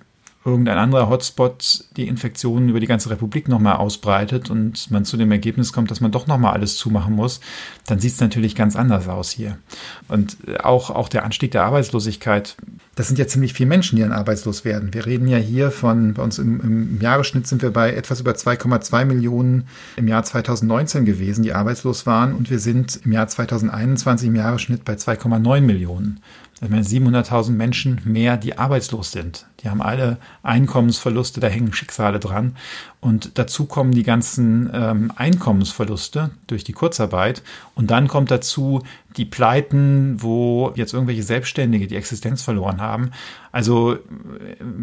irgendein 0.46 0.78
anderer 0.78 1.08
Hotspot 1.08 1.84
die 1.96 2.06
Infektionen 2.06 2.68
über 2.68 2.78
die 2.78 2.86
ganze 2.86 3.10
Republik 3.10 3.48
nochmal 3.48 3.76
ausbreitet 3.76 4.48
und 4.48 4.90
man 4.92 5.04
zu 5.04 5.16
dem 5.16 5.32
Ergebnis 5.32 5.72
kommt, 5.72 5.90
dass 5.90 6.00
man 6.00 6.12
doch 6.12 6.28
nochmal 6.28 6.54
alles 6.54 6.76
zumachen 6.76 7.14
muss, 7.14 7.40
dann 7.86 7.98
sieht 7.98 8.12
es 8.12 8.20
natürlich 8.20 8.54
ganz 8.54 8.76
anders 8.76 9.08
aus 9.08 9.30
hier. 9.30 9.58
Und 10.06 10.36
auch, 10.62 10.90
auch 10.90 11.08
der 11.08 11.24
Anstieg 11.24 11.50
der 11.50 11.64
Arbeitslosigkeit, 11.64 12.56
das 12.94 13.08
sind 13.08 13.18
ja 13.18 13.26
ziemlich 13.26 13.54
viele 13.54 13.68
Menschen, 13.68 13.96
die 13.96 14.02
dann 14.02 14.12
arbeitslos 14.12 14.64
werden. 14.64 14.94
Wir 14.94 15.04
reden 15.04 15.26
ja 15.26 15.38
hier 15.38 15.72
von, 15.72 16.14
bei 16.14 16.22
uns 16.22 16.38
im, 16.38 16.60
im 16.60 17.00
Jahresschnitt 17.00 17.48
sind 17.48 17.62
wir 17.62 17.72
bei 17.72 17.92
etwas 17.92 18.20
über 18.20 18.32
2,2 18.32 19.04
Millionen 19.04 19.66
im 19.96 20.06
Jahr 20.06 20.22
2019 20.22 21.04
gewesen, 21.04 21.42
die 21.42 21.54
arbeitslos 21.54 22.06
waren. 22.06 22.34
Und 22.34 22.50
wir 22.50 22.60
sind 22.60 23.00
im 23.04 23.10
Jahr 23.10 23.26
2021 23.26 24.28
im 24.28 24.36
Jahresschnitt 24.36 24.84
bei 24.84 24.94
2,9 24.94 25.60
Millionen. 25.60 26.20
Ich 26.62 26.70
meine, 26.70 26.84
700.000 26.84 27.50
Menschen 27.50 28.00
mehr, 28.04 28.38
die 28.38 28.56
arbeitslos 28.56 29.12
sind. 29.12 29.46
Die 29.66 29.70
haben 29.70 29.82
alle 29.82 30.18
Einkommensverluste, 30.44 31.40
da 31.40 31.48
hängen 31.48 31.72
Schicksale 31.72 32.20
dran. 32.20 32.54
Und 33.00 33.36
dazu 33.36 33.66
kommen 33.66 33.90
die 33.90 34.04
ganzen 34.04 34.70
ähm, 34.72 35.12
Einkommensverluste 35.16 36.30
durch 36.46 36.62
die 36.62 36.72
Kurzarbeit. 36.72 37.42
Und 37.74 37.90
dann 37.90 38.06
kommt 38.06 38.30
dazu 38.30 38.84
die 39.16 39.24
Pleiten, 39.24 40.22
wo 40.22 40.72
jetzt 40.76 40.92
irgendwelche 40.92 41.24
Selbstständige 41.24 41.88
die 41.88 41.96
Existenz 41.96 42.42
verloren 42.42 42.80
haben. 42.80 43.10
Also 43.50 43.94
äh, 43.94 43.98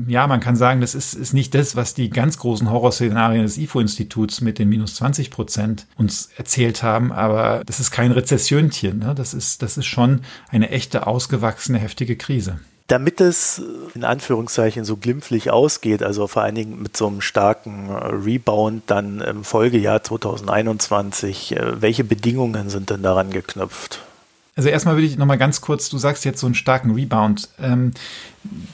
ja, 0.08 0.28
man 0.28 0.42
kann 0.42 0.58
sagen, 0.58 0.82
das 0.82 0.96
ist, 0.96 1.14
ist 1.14 1.34
nicht 1.34 1.56
das, 1.56 1.78
was 1.78 1.94
die 1.94 2.10
ganz 2.10 2.38
großen 2.38 2.70
Horrorszenarien 2.70 3.44
des 3.44 3.58
IFO-Instituts 3.58 4.42
mit 4.42 4.60
den 4.60 4.68
minus 4.68 4.96
20 4.96 5.32
Prozent 5.32 5.88
uns 5.96 6.30
erzählt 6.36 6.84
haben. 6.84 7.14
Aber 7.14 7.62
das 7.66 7.80
ist 7.80 7.92
kein 7.92 8.12
Rezessionchen. 8.12 9.00
Ne? 9.00 9.16
Das, 9.16 9.34
ist, 9.34 9.62
das 9.62 9.78
ist 9.78 9.86
schon 9.86 10.24
eine 10.50 10.72
echte, 10.72 11.08
ausgewachsene, 11.08 11.80
heftige 11.80 12.18
Krise. 12.18 12.60
Damit 12.88 13.22
es 13.22 13.62
in 13.96 14.04
Anführungszeichen 14.04 14.84
so 14.84 14.98
glimpflich 14.98 15.52
ausgeht, 15.52 16.04
also 16.04 16.28
vor 16.28 16.44
allen 16.44 16.56
Dingen 16.56 16.82
mit 16.82 16.98
so 16.98 17.08
einem 17.08 17.22
starken 17.22 17.90
Rebound 17.90 18.84
dann 18.88 19.22
im 19.22 19.44
Folgejahr 19.44 20.04
2021, 20.04 21.56
äh, 21.56 21.82
welche 21.82 22.04
Bedingungen 22.04 22.70
sind 22.70 22.90
denn 22.90 23.02
daran 23.02 23.30
geknüpft? 23.30 24.02
Also 24.56 24.70
erstmal 24.70 24.96
würde 24.96 25.08
ich 25.08 25.18
nochmal 25.18 25.38
ganz 25.38 25.62
kurz, 25.62 25.90
du 25.90 25.98
sagst 25.98 26.26
jetzt 26.26 26.40
so 26.40 26.46
einen 26.46 26.56
starken 26.56 26.92
Rebound. 26.92 27.50
Ähm, 27.60 27.94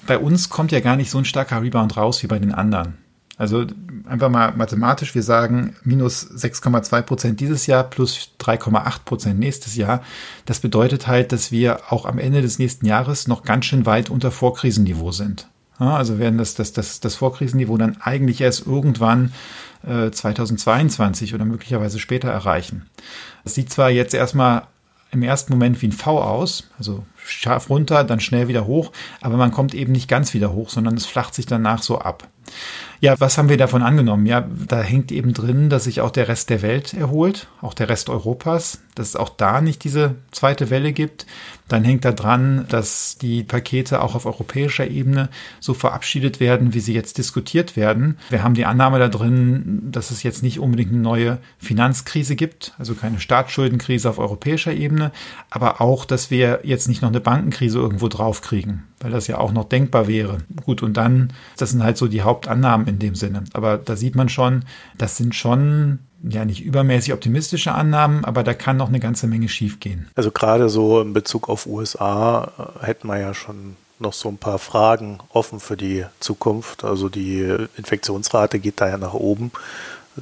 bei 0.07 0.17
uns 0.17 0.49
kommt 0.49 0.71
ja 0.71 0.81
gar 0.81 0.95
nicht 0.95 1.09
so 1.09 1.19
ein 1.19 1.25
starker 1.25 1.61
Rebound 1.61 1.95
raus 1.95 2.21
wie 2.21 2.27
bei 2.27 2.39
den 2.39 2.53
anderen. 2.53 2.97
Also 3.39 3.65
einfach 4.05 4.29
mal 4.29 4.51
mathematisch, 4.51 5.15
wir 5.15 5.23
sagen 5.23 5.73
minus 5.85 6.29
6,2 6.29 7.01
Prozent 7.03 7.39
dieses 7.39 7.67
Jahr 7.67 7.85
plus 7.85 8.31
3,8 8.37 9.05
Prozent 9.05 9.39
nächstes 9.39 9.77
Jahr. 9.77 10.03
Das 10.45 10.59
bedeutet 10.59 11.07
halt, 11.07 11.31
dass 11.31 11.49
wir 11.49 11.79
auch 11.89 12.05
am 12.05 12.19
Ende 12.19 12.41
des 12.41 12.59
nächsten 12.59 12.85
Jahres 12.85 13.29
noch 13.29 13.43
ganz 13.43 13.63
schön 13.63 13.85
weit 13.85 14.09
unter 14.09 14.31
Vorkrisenniveau 14.31 15.13
sind. 15.13 15.47
Also 15.77 16.19
werden 16.19 16.37
das, 16.37 16.55
das, 16.55 16.73
das, 16.73 16.99
das 16.99 17.15
Vorkrisenniveau 17.15 17.77
dann 17.77 18.01
eigentlich 18.01 18.41
erst 18.41 18.67
irgendwann 18.67 19.31
äh, 19.87 20.11
2022 20.11 21.33
oder 21.33 21.45
möglicherweise 21.45 21.97
später 21.97 22.27
erreichen. 22.29 22.87
Das 23.45 23.55
sieht 23.55 23.71
zwar 23.71 23.89
jetzt 23.89 24.13
erstmal 24.13 24.63
im 25.11 25.23
ersten 25.23 25.53
Moment 25.53 25.81
wie 25.81 25.87
ein 25.87 25.93
V 25.93 26.21
aus, 26.21 26.69
also 26.77 27.05
scharf 27.29 27.69
runter, 27.69 28.03
dann 28.03 28.19
schnell 28.19 28.47
wieder 28.47 28.65
hoch, 28.65 28.91
aber 29.21 29.37
man 29.37 29.51
kommt 29.51 29.73
eben 29.73 29.91
nicht 29.91 30.07
ganz 30.07 30.33
wieder 30.33 30.53
hoch, 30.53 30.69
sondern 30.69 30.95
es 30.95 31.05
flacht 31.05 31.35
sich 31.35 31.45
danach 31.45 31.81
so 31.81 31.99
ab. 31.99 32.27
Ja, 33.01 33.17
was 33.19 33.37
haben 33.37 33.47
wir 33.47 33.57
davon 33.57 33.81
angenommen? 33.81 34.25
Ja, 34.25 34.45
da 34.67 34.81
hängt 34.81 35.11
eben 35.11 35.33
drin, 35.33 35.69
dass 35.69 35.85
sich 35.85 36.01
auch 36.01 36.11
der 36.11 36.27
Rest 36.27 36.49
der 36.49 36.61
Welt 36.61 36.93
erholt, 36.93 37.47
auch 37.61 37.73
der 37.73 37.87
Rest 37.87 38.09
Europas, 38.09 38.81
dass 38.93 39.09
es 39.09 39.15
auch 39.15 39.29
da 39.29 39.61
nicht 39.61 39.85
diese 39.85 40.15
zweite 40.31 40.69
Welle 40.69 40.91
gibt. 40.91 41.25
Dann 41.69 41.85
hängt 41.85 42.03
da 42.03 42.11
dran, 42.11 42.65
dass 42.67 43.17
die 43.17 43.43
Pakete 43.43 44.01
auch 44.01 44.15
auf 44.15 44.25
europäischer 44.25 44.87
Ebene 44.87 45.29
so 45.61 45.73
verabschiedet 45.73 46.41
werden, 46.41 46.73
wie 46.73 46.81
sie 46.81 46.93
jetzt 46.93 47.17
diskutiert 47.17 47.77
werden. 47.77 48.17
Wir 48.29 48.43
haben 48.43 48.55
die 48.55 48.65
Annahme 48.65 48.99
da 48.99 49.07
drin, 49.07 49.83
dass 49.89 50.11
es 50.11 50.23
jetzt 50.23 50.43
nicht 50.43 50.59
unbedingt 50.59 50.91
eine 50.91 51.01
neue 51.01 51.37
Finanzkrise 51.57 52.35
gibt, 52.35 52.73
also 52.77 52.95
keine 52.95 53.21
Staatsschuldenkrise 53.21 54.09
auf 54.09 54.19
europäischer 54.19 54.73
Ebene, 54.73 55.13
aber 55.49 55.79
auch, 55.79 56.03
dass 56.03 56.31
wir 56.31 56.59
jetzt 56.63 56.89
nicht 56.89 57.01
noch 57.01 57.09
eine 57.09 57.18
Bankenkrise 57.19 57.79
irgendwo 57.79 58.07
draufkriegen, 58.07 58.83
weil 58.99 59.11
das 59.11 59.27
ja 59.27 59.37
auch 59.37 59.51
noch 59.51 59.65
denkbar 59.65 60.07
wäre. 60.07 60.39
Gut, 60.65 60.83
und 60.83 60.95
dann, 60.95 61.33
das 61.57 61.71
sind 61.71 61.83
halt 61.83 61.97
so 61.97 62.07
die 62.07 62.21
Hauptannahmen 62.21 62.87
in 62.87 62.99
dem 62.99 63.15
Sinne. 63.15 63.43
Aber 63.53 63.77
da 63.77 63.95
sieht 63.95 64.15
man 64.15 64.29
schon, 64.29 64.65
das 64.97 65.17
sind 65.17 65.35
schon 65.35 65.99
ja 66.21 66.45
nicht 66.45 66.63
übermäßig 66.63 67.13
optimistische 67.13 67.73
Annahmen, 67.73 68.25
aber 68.25 68.43
da 68.43 68.53
kann 68.53 68.77
noch 68.77 68.89
eine 68.89 68.99
ganze 68.99 69.27
Menge 69.27 69.47
schiefgehen. 69.47 70.07
Also 70.15 70.31
gerade 70.31 70.69
so 70.69 71.01
in 71.01 71.13
Bezug 71.13 71.47
auf 71.49 71.65
USA 71.65 72.51
äh, 72.81 72.85
hätten 72.85 73.07
wir 73.07 73.19
ja 73.19 73.33
schon 73.33 73.75
noch 73.99 74.13
so 74.13 74.29
ein 74.29 74.37
paar 74.37 74.59
Fragen 74.59 75.19
offen 75.29 75.59
für 75.59 75.77
die 75.77 76.05
Zukunft. 76.19 76.83
Also 76.83 77.09
die 77.09 77.67
Infektionsrate 77.77 78.59
geht 78.59 78.81
da 78.81 78.89
ja 78.89 78.97
nach 78.97 79.13
oben. 79.13 79.51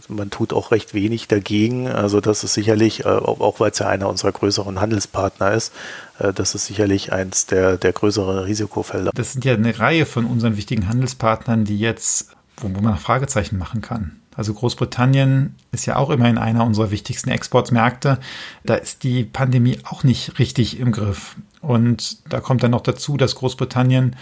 Man 0.07 0.29
tut 0.29 0.53
auch 0.53 0.71
recht 0.71 0.93
wenig 0.93 1.27
dagegen. 1.27 1.87
Also 1.87 2.21
das 2.21 2.43
ist 2.43 2.53
sicherlich, 2.53 3.05
äh, 3.05 3.09
auch 3.09 3.59
weil 3.59 3.71
es 3.71 3.79
ja 3.79 3.87
einer 3.87 4.09
unserer 4.09 4.31
größeren 4.31 4.79
Handelspartner 4.79 5.51
ist, 5.51 5.73
äh, 6.19 6.33
das 6.33 6.55
ist 6.55 6.65
sicherlich 6.65 7.13
eins 7.13 7.45
der, 7.45 7.77
der 7.77 7.93
größeren 7.93 8.39
Risikofelder. 8.39 9.11
Das 9.13 9.33
sind 9.33 9.45
ja 9.45 9.53
eine 9.53 9.77
Reihe 9.77 10.05
von 10.05 10.25
unseren 10.25 10.57
wichtigen 10.57 10.87
Handelspartnern, 10.87 11.65
die 11.65 11.79
jetzt, 11.79 12.31
wo 12.57 12.67
man 12.67 12.97
Fragezeichen 12.97 13.57
machen 13.57 13.81
kann. 13.81 14.19
Also 14.35 14.53
Großbritannien 14.53 15.55
ist 15.71 15.87
ja 15.87 15.95
auch 15.95 16.11
immerhin 16.11 16.37
einer 16.37 16.63
unserer 16.63 16.91
wichtigsten 16.91 17.29
Exportmärkte. 17.31 18.19
Da 18.63 18.75
ist 18.75 19.03
die 19.03 19.23
Pandemie 19.23 19.79
auch 19.83 20.03
nicht 20.03 20.37
richtig 20.37 20.79
im 20.79 20.91
Griff. 20.91 21.35
Und 21.59 22.31
da 22.31 22.39
kommt 22.39 22.61
dann 22.61 22.71
noch 22.71 22.81
dazu, 22.81 23.17
dass 23.17 23.33
Großbritannien 23.35 24.15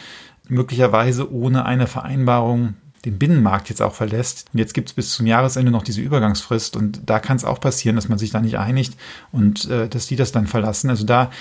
möglicherweise 0.47 1.31
ohne 1.33 1.65
eine 1.65 1.87
Vereinbarung 1.87 2.75
den 3.05 3.19
Binnenmarkt 3.19 3.69
jetzt 3.69 3.81
auch 3.81 3.93
verlässt. 3.93 4.47
Und 4.51 4.59
jetzt 4.59 4.73
gibt 4.73 4.89
es 4.89 4.95
bis 4.95 5.11
zum 5.11 5.27
Jahresende 5.27 5.71
noch 5.71 5.83
diese 5.83 6.01
Übergangsfrist 6.01 6.75
und 6.75 7.01
da 7.05 7.19
kann 7.19 7.37
es 7.37 7.45
auch 7.45 7.59
passieren, 7.59 7.95
dass 7.95 8.09
man 8.09 8.17
sich 8.17 8.31
da 8.31 8.41
nicht 8.41 8.57
einigt 8.57 8.97
und 9.31 9.69
äh, 9.69 9.87
dass 9.87 10.07
die 10.07 10.15
das 10.15 10.31
dann 10.31 10.47
verlassen. 10.47 10.89
Also 10.89 11.05
da, 11.05 11.31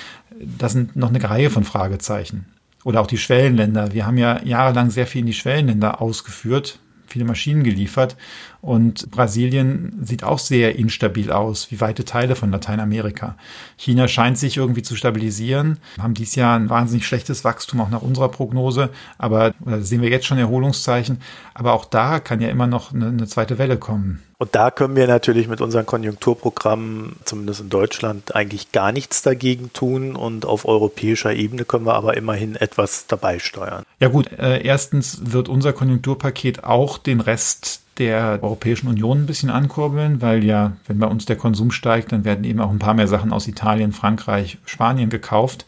da 0.59 0.69
sind 0.69 0.95
noch 0.95 1.09
eine 1.09 1.23
Reihe 1.23 1.51
von 1.51 1.65
Fragezeichen. 1.65 2.47
Oder 2.85 3.01
auch 3.01 3.07
die 3.07 3.19
Schwellenländer. 3.19 3.93
Wir 3.93 4.07
haben 4.07 4.19
ja 4.19 4.43
jahrelang 4.45 4.91
sehr 4.91 5.07
viel 5.07 5.21
in 5.21 5.27
die 5.27 5.33
Schwellenländer 5.33 6.03
ausgeführt, 6.03 6.81
viele 7.15 7.25
Maschinen 7.25 7.63
geliefert. 7.63 8.17
Und 8.61 9.09
Brasilien 9.13 10.01
sieht 10.03 10.25
auch 10.25 10.41
sehr 10.41 10.77
instabil 10.77 11.31
aus, 11.31 11.71
wie 11.71 11.81
weite 11.81 12.05
Teile 12.05 12.35
von 12.35 12.51
Lateinamerika. 12.51 13.37
China 13.77 14.09
scheint 14.09 14.37
sich 14.37 14.57
irgendwie 14.57 14.83
zu 14.83 14.97
stabilisieren, 14.97 15.79
haben 15.97 16.15
dieses 16.15 16.35
Jahr 16.35 16.59
ein 16.59 16.71
wahnsinnig 16.71 17.07
schlechtes 17.07 17.45
Wachstum, 17.45 17.81
auch 17.81 17.91
nach 17.91 18.03
unserer 18.03 18.31
Prognose. 18.31 18.91
Aber 19.17 19.55
da 19.65 19.81
sehen 19.81 20.03
wir 20.03 20.11
jetzt 20.11 20.27
schon 20.27 20.39
Erholungszeichen. 20.39 21.19
Aber 21.55 21.75
auch 21.75 21.85
da 21.85 22.19
kann 22.19 22.41
ja 22.41 22.49
immer 22.49 22.67
noch 22.67 22.93
eine, 22.93 23.09
eine 23.09 23.29
zweite 23.29 23.59
Welle 23.59 23.77
kommen. 23.77 24.21
Und 24.45 24.55
da 24.55 24.71
können 24.71 24.95
wir 24.95 25.07
natürlich 25.07 25.49
mit 25.49 25.63
unseren 25.63 25.87
Konjunkturprogrammen, 25.87 27.17
zumindest 27.25 27.63
in 27.63 27.71
Deutschland, 27.71 28.37
eigentlich 28.37 28.73
gar 28.73 28.93
nichts 28.93 29.23
dagegen 29.23 29.73
tun. 29.73 30.17
Und 30.17 30.45
auf 30.45 30.69
europäischer 30.69 31.33
Ebene 31.33 31.65
können 31.65 31.87
wir 31.87 31.95
aber 31.95 32.15
immerhin 32.19 32.55
etwas 32.55 33.07
dabei 33.07 33.39
steuern. 33.39 33.85
Ja 34.01 34.09
gut, 34.09 34.31
äh, 34.33 34.61
erstens 34.63 35.33
wird 35.33 35.49
unser 35.49 35.73
Konjunkturpaket 35.73 36.63
auch 36.63 36.99
den 36.99 37.21
Rest 37.21 37.81
der 37.97 38.41
Europäischen 38.43 38.89
Union 38.89 39.23
ein 39.23 39.27
bisschen 39.27 39.49
ankurbeln, 39.49 40.21
weil 40.21 40.45
ja, 40.45 40.73
wenn 40.87 40.99
bei 40.99 41.07
uns 41.07 41.25
der 41.25 41.37
Konsum 41.37 41.71
steigt, 41.71 42.13
dann 42.13 42.27
werden 42.27 42.45
eben 42.45 42.61
auch 42.61 42.71
ein 42.71 42.79
paar 42.79 42.93
mehr 42.93 43.09
Sachen 43.09 43.33
aus 43.33 43.49
Italien, 43.49 43.93
Frankreich, 43.93 44.59
Spanien 44.67 45.09
gekauft. 45.09 45.65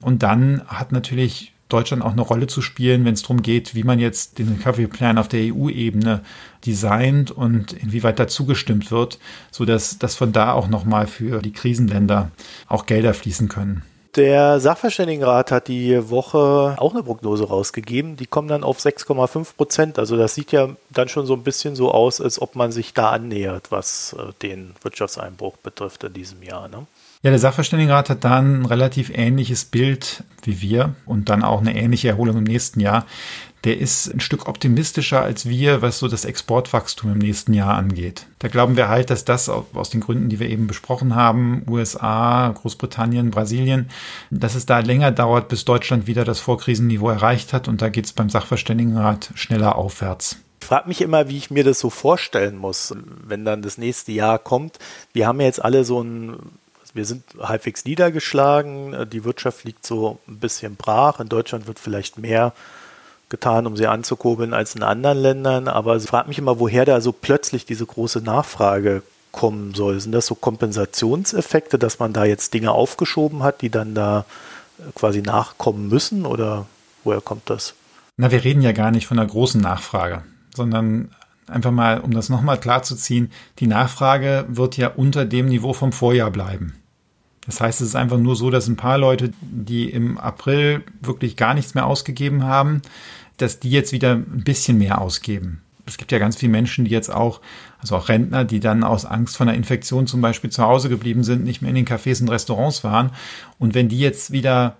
Und 0.00 0.22
dann 0.22 0.62
hat 0.68 0.92
natürlich 0.92 1.51
Deutschland 1.72 2.02
auch 2.02 2.12
eine 2.12 2.22
Rolle 2.22 2.46
zu 2.46 2.62
spielen, 2.62 3.04
wenn 3.04 3.14
es 3.14 3.22
darum 3.22 3.42
geht, 3.42 3.74
wie 3.74 3.84
man 3.84 3.98
jetzt 3.98 4.38
den 4.38 4.48
Recovery 4.48 4.86
Plan 4.86 5.18
auf 5.18 5.28
der 5.28 5.54
EU-Ebene 5.54 6.22
designt 6.66 7.30
und 7.30 7.72
inwieweit 7.72 8.18
dazu 8.18 8.46
gestimmt 8.46 8.90
wird, 8.90 9.18
sodass 9.50 9.98
dass 9.98 10.14
von 10.14 10.32
da 10.32 10.52
auch 10.52 10.68
nochmal 10.68 11.06
für 11.06 11.40
die 11.42 11.52
Krisenländer 11.52 12.30
auch 12.68 12.86
Gelder 12.86 13.14
fließen 13.14 13.48
können. 13.48 13.82
Der 14.16 14.60
Sachverständigenrat 14.60 15.50
hat 15.50 15.68
die 15.68 16.10
Woche 16.10 16.76
auch 16.76 16.92
eine 16.92 17.02
Prognose 17.02 17.44
rausgegeben. 17.44 18.16
Die 18.16 18.26
kommen 18.26 18.46
dann 18.46 18.62
auf 18.62 18.78
6,5 18.78 19.56
Prozent. 19.56 19.98
Also 19.98 20.18
das 20.18 20.34
sieht 20.34 20.52
ja 20.52 20.68
dann 20.90 21.08
schon 21.08 21.24
so 21.24 21.32
ein 21.32 21.42
bisschen 21.42 21.76
so 21.76 21.90
aus, 21.90 22.20
als 22.20 22.40
ob 22.40 22.54
man 22.54 22.72
sich 22.72 22.92
da 22.92 23.08
annähert, 23.08 23.70
was 23.70 24.14
äh, 24.18 24.32
den 24.42 24.74
Wirtschaftseinbruch 24.82 25.56
betrifft 25.56 26.04
in 26.04 26.12
diesem 26.12 26.42
Jahr. 26.42 26.68
Ne? 26.68 26.86
Ja, 27.24 27.30
der 27.30 27.38
Sachverständigenrat 27.38 28.10
hat 28.10 28.24
dann 28.24 28.62
ein 28.62 28.66
relativ 28.66 29.12
ähnliches 29.14 29.64
Bild 29.64 30.24
wie 30.42 30.60
wir 30.60 30.96
und 31.06 31.28
dann 31.28 31.44
auch 31.44 31.60
eine 31.60 31.76
ähnliche 31.76 32.08
Erholung 32.08 32.38
im 32.38 32.42
nächsten 32.42 32.80
Jahr. 32.80 33.06
Der 33.62 33.78
ist 33.78 34.12
ein 34.12 34.18
Stück 34.18 34.48
optimistischer 34.48 35.22
als 35.22 35.48
wir, 35.48 35.82
was 35.82 36.00
so 36.00 36.08
das 36.08 36.24
Exportwachstum 36.24 37.12
im 37.12 37.18
nächsten 37.18 37.54
Jahr 37.54 37.74
angeht. 37.74 38.26
Da 38.40 38.48
glauben 38.48 38.76
wir 38.76 38.88
halt, 38.88 39.08
dass 39.08 39.24
das 39.24 39.48
aus 39.48 39.90
den 39.90 40.00
Gründen, 40.00 40.30
die 40.30 40.40
wir 40.40 40.50
eben 40.50 40.66
besprochen 40.66 41.14
haben, 41.14 41.62
USA, 41.68 42.48
Großbritannien, 42.48 43.30
Brasilien, 43.30 43.88
dass 44.32 44.56
es 44.56 44.66
da 44.66 44.80
länger 44.80 45.12
dauert, 45.12 45.46
bis 45.46 45.64
Deutschland 45.64 46.08
wieder 46.08 46.24
das 46.24 46.40
Vorkrisenniveau 46.40 47.08
erreicht 47.08 47.52
hat 47.52 47.68
und 47.68 47.82
da 47.82 47.88
geht 47.88 48.06
es 48.06 48.12
beim 48.12 48.30
Sachverständigenrat 48.30 49.30
schneller 49.36 49.76
aufwärts. 49.76 50.38
Ich 50.60 50.66
frage 50.66 50.88
mich 50.88 51.00
immer, 51.00 51.28
wie 51.28 51.38
ich 51.38 51.52
mir 51.52 51.62
das 51.62 51.78
so 51.78 51.88
vorstellen 51.88 52.56
muss, 52.56 52.92
wenn 53.24 53.44
dann 53.44 53.62
das 53.62 53.78
nächste 53.78 54.10
Jahr 54.10 54.40
kommt. 54.40 54.80
Wir 55.12 55.28
haben 55.28 55.38
ja 55.38 55.46
jetzt 55.46 55.64
alle 55.64 55.84
so 55.84 56.02
ein 56.02 56.36
wir 56.94 57.04
sind 57.04 57.24
halbwegs 57.40 57.84
niedergeschlagen, 57.84 59.08
die 59.10 59.24
Wirtschaft 59.24 59.64
liegt 59.64 59.86
so 59.86 60.18
ein 60.28 60.38
bisschen 60.38 60.76
brach. 60.76 61.20
In 61.20 61.28
Deutschland 61.28 61.66
wird 61.66 61.78
vielleicht 61.78 62.18
mehr 62.18 62.52
getan, 63.28 63.66
um 63.66 63.76
sie 63.76 63.86
anzukurbeln 63.86 64.52
als 64.52 64.74
in 64.74 64.82
anderen 64.82 65.18
Ländern. 65.18 65.68
Aber 65.68 65.96
ich 65.96 66.04
frage 66.04 66.28
mich 66.28 66.38
immer, 66.38 66.58
woher 66.58 66.84
da 66.84 67.00
so 67.00 67.12
plötzlich 67.12 67.64
diese 67.64 67.86
große 67.86 68.20
Nachfrage 68.20 69.02
kommen 69.30 69.74
soll. 69.74 69.98
Sind 70.00 70.12
das 70.12 70.26
so 70.26 70.34
Kompensationseffekte, 70.34 71.78
dass 71.78 71.98
man 71.98 72.12
da 72.12 72.24
jetzt 72.24 72.52
Dinge 72.52 72.72
aufgeschoben 72.72 73.42
hat, 73.42 73.62
die 73.62 73.70
dann 73.70 73.94
da 73.94 74.26
quasi 74.94 75.22
nachkommen 75.22 75.88
müssen? 75.88 76.26
Oder 76.26 76.66
Woher 77.04 77.20
kommt 77.20 77.50
das? 77.50 77.74
Na, 78.16 78.30
wir 78.30 78.44
reden 78.44 78.62
ja 78.62 78.72
gar 78.72 78.90
nicht 78.90 79.06
von 79.06 79.18
einer 79.18 79.28
großen 79.28 79.60
Nachfrage, 79.60 80.22
sondern 80.54 81.10
einfach 81.46 81.70
mal, 81.70 82.00
um 82.00 82.12
das 82.12 82.28
nochmal 82.28 82.58
klarzuziehen, 82.58 83.32
die 83.58 83.66
Nachfrage 83.66 84.46
wird 84.48 84.76
ja 84.76 84.88
unter 84.88 85.24
dem 85.24 85.46
Niveau 85.46 85.72
vom 85.72 85.92
Vorjahr 85.92 86.30
bleiben. 86.30 86.74
Das 87.46 87.60
heißt, 87.60 87.80
es 87.80 87.88
ist 87.88 87.96
einfach 87.96 88.18
nur 88.18 88.36
so, 88.36 88.50
dass 88.50 88.68
ein 88.68 88.76
paar 88.76 88.98
Leute, 88.98 89.32
die 89.40 89.90
im 89.90 90.16
April 90.18 90.84
wirklich 91.00 91.36
gar 91.36 91.54
nichts 91.54 91.74
mehr 91.74 91.86
ausgegeben 91.86 92.44
haben, 92.44 92.82
dass 93.36 93.58
die 93.58 93.70
jetzt 93.70 93.92
wieder 93.92 94.12
ein 94.12 94.44
bisschen 94.44 94.78
mehr 94.78 95.00
ausgeben. 95.00 95.60
Es 95.84 95.98
gibt 95.98 96.12
ja 96.12 96.18
ganz 96.18 96.36
viele 96.36 96.52
Menschen, 96.52 96.84
die 96.84 96.92
jetzt 96.92 97.12
auch, 97.12 97.40
also 97.80 97.96
auch 97.96 98.08
Rentner, 98.08 98.44
die 98.44 98.60
dann 98.60 98.84
aus 98.84 99.04
Angst 99.04 99.36
vor 99.36 99.46
einer 99.46 99.56
Infektion 99.56 100.06
zum 100.06 100.20
Beispiel 100.20 100.50
zu 100.50 100.62
Hause 100.62 100.88
geblieben 100.88 101.24
sind, 101.24 101.42
nicht 101.42 101.60
mehr 101.60 101.70
in 101.70 101.74
den 101.74 101.86
Cafés 101.86 102.20
und 102.20 102.28
Restaurants 102.28 102.84
waren. 102.84 103.10
Und 103.58 103.74
wenn 103.74 103.88
die 103.88 103.98
jetzt 103.98 104.30
wieder 104.30 104.76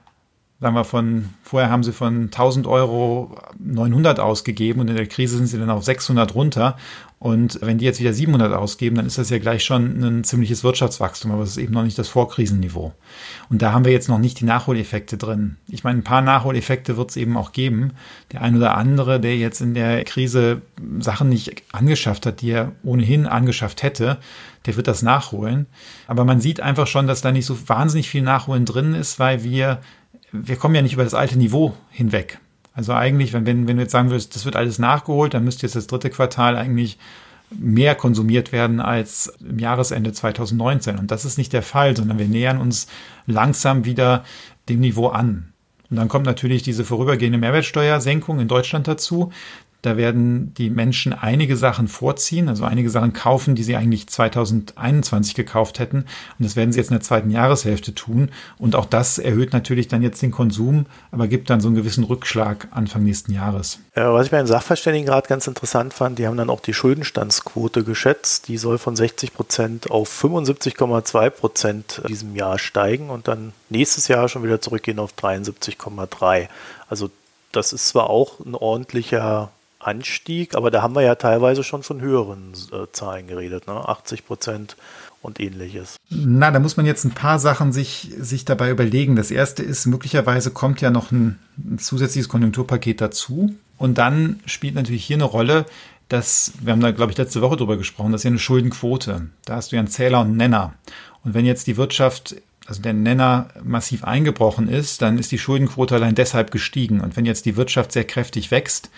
sagen 0.63 0.77
wir 0.77 0.85
von, 0.85 1.31
vorher 1.43 1.71
haben 1.71 1.83
sie 1.83 1.93
von 1.93 2.25
1000 2.27 2.69
Euro 2.69 3.37
900 3.59 4.21
ausgegeben 4.21 4.81
und 4.81 4.89
in 4.89 4.95
der 4.95 5.09
Krise 5.09 5.37
sind 5.37 5.49
sie 5.49 5.59
dann 5.59 5.71
auf 5.71 5.83
600 5.83 6.37
runter. 6.37 6.77
Und 7.19 7.59
wenn 7.63 7.79
die 7.79 7.85
jetzt 7.85 7.99
wieder 7.99 8.13
700 8.13 8.53
ausgeben, 8.53 8.97
dann 8.97 9.07
ist 9.07 9.19
das 9.19 9.31
ja 9.31 9.39
gleich 9.39 9.65
schon 9.65 10.03
ein 10.03 10.25
ziemliches 10.25 10.63
Wirtschaftswachstum, 10.63 11.33
aber 11.33 11.43
es 11.43 11.51
ist 11.51 11.59
eben 11.59 11.73
noch 11.73 11.83
nicht 11.83 11.99
das 11.99 12.09
Vorkrisenniveau. 12.09 12.93
Und 13.49 13.61
da 13.61 13.73
haben 13.73 13.85
wir 13.85 13.93
jetzt 13.93 14.09
noch 14.09 14.19
nicht 14.19 14.39
die 14.39 14.45
Nachholeffekte 14.45 15.17
drin. 15.17 15.57
Ich 15.69 15.83
meine, 15.83 15.99
ein 15.99 16.05
paar 16.05 16.23
Nachholeffekte 16.23 16.97
wird 16.97 17.11
es 17.11 17.17
eben 17.17 17.37
auch 17.37 17.51
geben. 17.51 17.93
Der 18.31 18.43
ein 18.43 18.57
oder 18.57 18.77
andere, 18.77 19.19
der 19.19 19.37
jetzt 19.37 19.61
in 19.61 19.75
der 19.75 20.05
Krise 20.05 20.63
Sachen 21.01 21.29
nicht 21.29 21.63
angeschafft 21.73 22.25
hat, 22.25 22.41
die 22.41 22.51
er 22.51 22.73
ohnehin 22.85 23.27
angeschafft 23.27 23.83
hätte, 23.83 24.19
der 24.67 24.77
wird 24.77 24.87
das 24.87 25.03
nachholen. 25.03 25.67
Aber 26.07 26.25
man 26.25 26.41
sieht 26.41 26.61
einfach 26.61 26.87
schon, 26.87 27.09
dass 27.09 27.21
da 27.21 27.33
nicht 27.33 27.47
so 27.47 27.69
wahnsinnig 27.69 28.09
viel 28.09 28.23
Nachholen 28.23 28.65
drin 28.65 28.95
ist, 28.95 29.19
weil 29.19 29.43
wir 29.43 29.81
wir 30.33 30.57
kommen 30.57 30.75
ja 30.75 30.83
nicht 30.83 30.95
über 30.95 31.05
das 31.05 31.15
alte 31.15 31.39
Niveau 31.39 31.75
hinweg. 31.91 32.39
Also 32.75 32.95
eigentlich, 32.95 33.33
wenn, 33.33 33.47
wenn, 33.47 33.69
wenn 33.69 33.77
du 33.77 33.83
jetzt 33.83 33.93
sagen 33.93 34.11
würdest, 34.11 34.35
das 34.35 34.45
wird 34.45 34.57
alles 34.57 34.79
nachgeholt, 34.79 35.35
dann 35.35 35.45
müsste 35.45 35.67
jetzt 35.67 35.77
das 35.77 35.87
dritte 35.87 36.11
Quartal 36.11 36.57
eigentlich 36.57 36.99
mehr 37.51 37.95
konsumiert 37.95 38.51
werden 38.51 38.81
als 38.81 39.33
im 39.41 39.59
Jahresende 39.59 40.13
2019. 40.13 40.99
Und 40.99 41.11
das 41.11 41.27
ist 41.27 41.37
nicht 41.37 41.53
der 41.53 41.63
Fall, 41.63 41.95
sondern 41.95 42.19
wir 42.19 42.27
nähern 42.27 42.59
uns 42.59 42.87
langsam 43.27 43.85
wieder 43.85 44.25
dem 44.71 44.81
Niveau 44.81 45.09
an. 45.09 45.53
Und 45.91 45.97
dann 45.97 46.09
kommt 46.09 46.25
natürlich 46.25 46.63
diese 46.63 46.85
vorübergehende 46.85 47.37
Mehrwertsteuersenkung 47.37 48.41
in 48.41 48.49
Deutschland 48.49 48.89
dazu. 48.89 49.31
Da 49.83 49.97
werden 49.97 50.55
die 50.55 50.71
Menschen 50.71 51.13
einige 51.13 51.57
Sachen 51.57 51.89
vorziehen, 51.89 52.49
also 52.49 52.65
einige 52.65 52.89
Sachen 52.89 53.13
kaufen, 53.13 53.57
die 53.57 53.65
sie 53.65 53.75
eigentlich 53.75 54.07
2021 54.07 55.35
gekauft 55.35 55.81
hätten. 55.81 56.05
Und 56.39 56.45
das 56.45 56.55
werden 56.55 56.73
sie 56.73 56.79
jetzt 56.79 56.91
in 56.91 56.95
der 56.95 57.03
zweiten 57.03 57.31
Jahreshälfte 57.31 57.93
tun. 57.93 58.31
Und 58.59 58.77
auch 58.77 58.87
das 58.87 59.19
erhöht 59.19 59.53
natürlich 59.53 59.89
dann 59.89 60.03
jetzt 60.03 60.23
den 60.23 60.31
Konsum, 60.31 60.87
aber 61.11 61.27
gibt 61.27 61.51
dann 61.51 61.61
so 61.61 61.67
einen 61.67 61.75
gewissen 61.75 62.05
Rückschlag 62.05 62.69
Anfang 62.71 63.03
nächsten 63.03 63.33
Jahres. 63.33 63.81
Ja, 63.97 64.15
was 64.15 64.27
ich 64.27 64.31
bei 64.31 64.39
den 64.39 64.47
Sachverständigen 64.47 65.05
gerade 65.05 65.27
ganz 65.27 65.49
interessant 65.49 65.93
fand, 65.93 66.17
die 66.21 66.29
haben 66.29 66.37
dann 66.37 66.49
auch 66.49 66.61
die 66.61 66.75
Schuldenstandsquote 66.75 67.83
geschätzt. 67.83 68.47
Die 68.47 68.59
soll 68.59 68.79
von 68.79 68.95
60 68.95 69.35
Prozent 69.35 69.91
auf 69.91 70.09
75,2 70.23 71.31
Prozent 71.31 72.03
diesem 72.09 72.37
Jahr 72.37 72.61
steigen 72.61 73.11
und 73.11 73.27
dann 73.27 73.53
nächstes 73.69 74.07
Jahr 74.07 74.29
schon 74.29 74.45
wieder 74.45 74.61
zurückgehen 74.61 75.01
auf 75.01 75.15
73,3. 75.21 76.47
Also 76.89 77.11
das 77.51 77.73
ist 77.73 77.89
zwar 77.89 78.09
auch 78.09 78.39
ein 78.41 78.55
ordentlicher 78.55 79.51
Anstieg, 79.83 80.55
aber 80.55 80.71
da 80.71 80.83
haben 80.83 80.95
wir 80.95 81.03
ja 81.03 81.15
teilweise 81.15 81.65
schon 81.65 81.83
von 81.83 82.01
höheren 82.01 82.53
äh, 82.73 82.87
Zahlen 82.93 83.27
geredet, 83.27 83.67
ne? 83.67 83.89
80 83.89 84.27
Prozent 84.27 84.77
und 85.23 85.41
ähnliches. 85.41 85.97
Na, 86.11 86.51
da 86.51 86.59
muss 86.59 86.77
man 86.77 86.87
jetzt 86.87 87.05
ein 87.05 87.13
paar 87.13 87.39
Sachen 87.39 87.73
sich, 87.73 88.11
sich 88.19 88.45
dabei 88.45 88.71
überlegen. 88.71 89.17
Das 89.17 89.31
erste 89.31 89.63
ist, 89.63 89.87
möglicherweise 89.87 90.51
kommt 90.51 90.81
ja 90.81 90.91
noch 90.91 91.13
ein, 91.13 91.39
ein 91.59 91.79
zusätzliches 91.79 92.29
Konjunkturpaket 92.29 93.01
dazu. 93.01 93.55
Und 93.79 93.99
dann 93.99 94.41
spielt 94.47 94.75
natürlich 94.75 95.05
hier 95.05 95.17
eine 95.17 95.25
Rolle, 95.25 95.67
dass, 96.09 96.53
wir 96.61 96.73
haben 96.73 96.81
da, 96.81 96.91
glaube 96.91 97.13
ich, 97.13 97.19
letzte 97.19 97.41
Woche 97.41 97.57
drüber 97.57 97.77
gesprochen, 97.77 98.13
das 98.13 98.21
ist 98.21 98.25
ja 98.25 98.31
eine 98.31 98.39
Schuldenquote. 98.39 99.29
Da 99.45 99.57
hast 99.57 99.73
du 99.73 99.77
ja 99.77 99.81
einen 99.81 99.89
Zähler 99.89 100.21
und 100.21 100.29
einen 100.29 100.37
Nenner. 100.37 100.75
Und 101.25 101.35
wenn 101.35 101.47
jetzt 101.47 101.67
die 101.67 101.77
Wirtschaft 101.77 102.37
also 102.67 102.81
der 102.81 102.93
Nenner 102.93 103.49
massiv 103.63 104.05
eingebrochen 104.05 104.69
ist, 104.69 105.03
dann 105.03 105.19
ist 105.19 105.33
die 105.33 105.39
Schuldenquote 105.39 105.97
allein 105.97 106.15
deshalb 106.15 106.51
gestiegen. 106.51 107.01
Und 107.01 107.17
wenn 107.17 107.25
jetzt 107.25 107.45
die 107.45 107.57
Wirtschaft 107.57 107.93
sehr 107.93 108.05
kräftig 108.05 108.51
wächst 108.51 108.91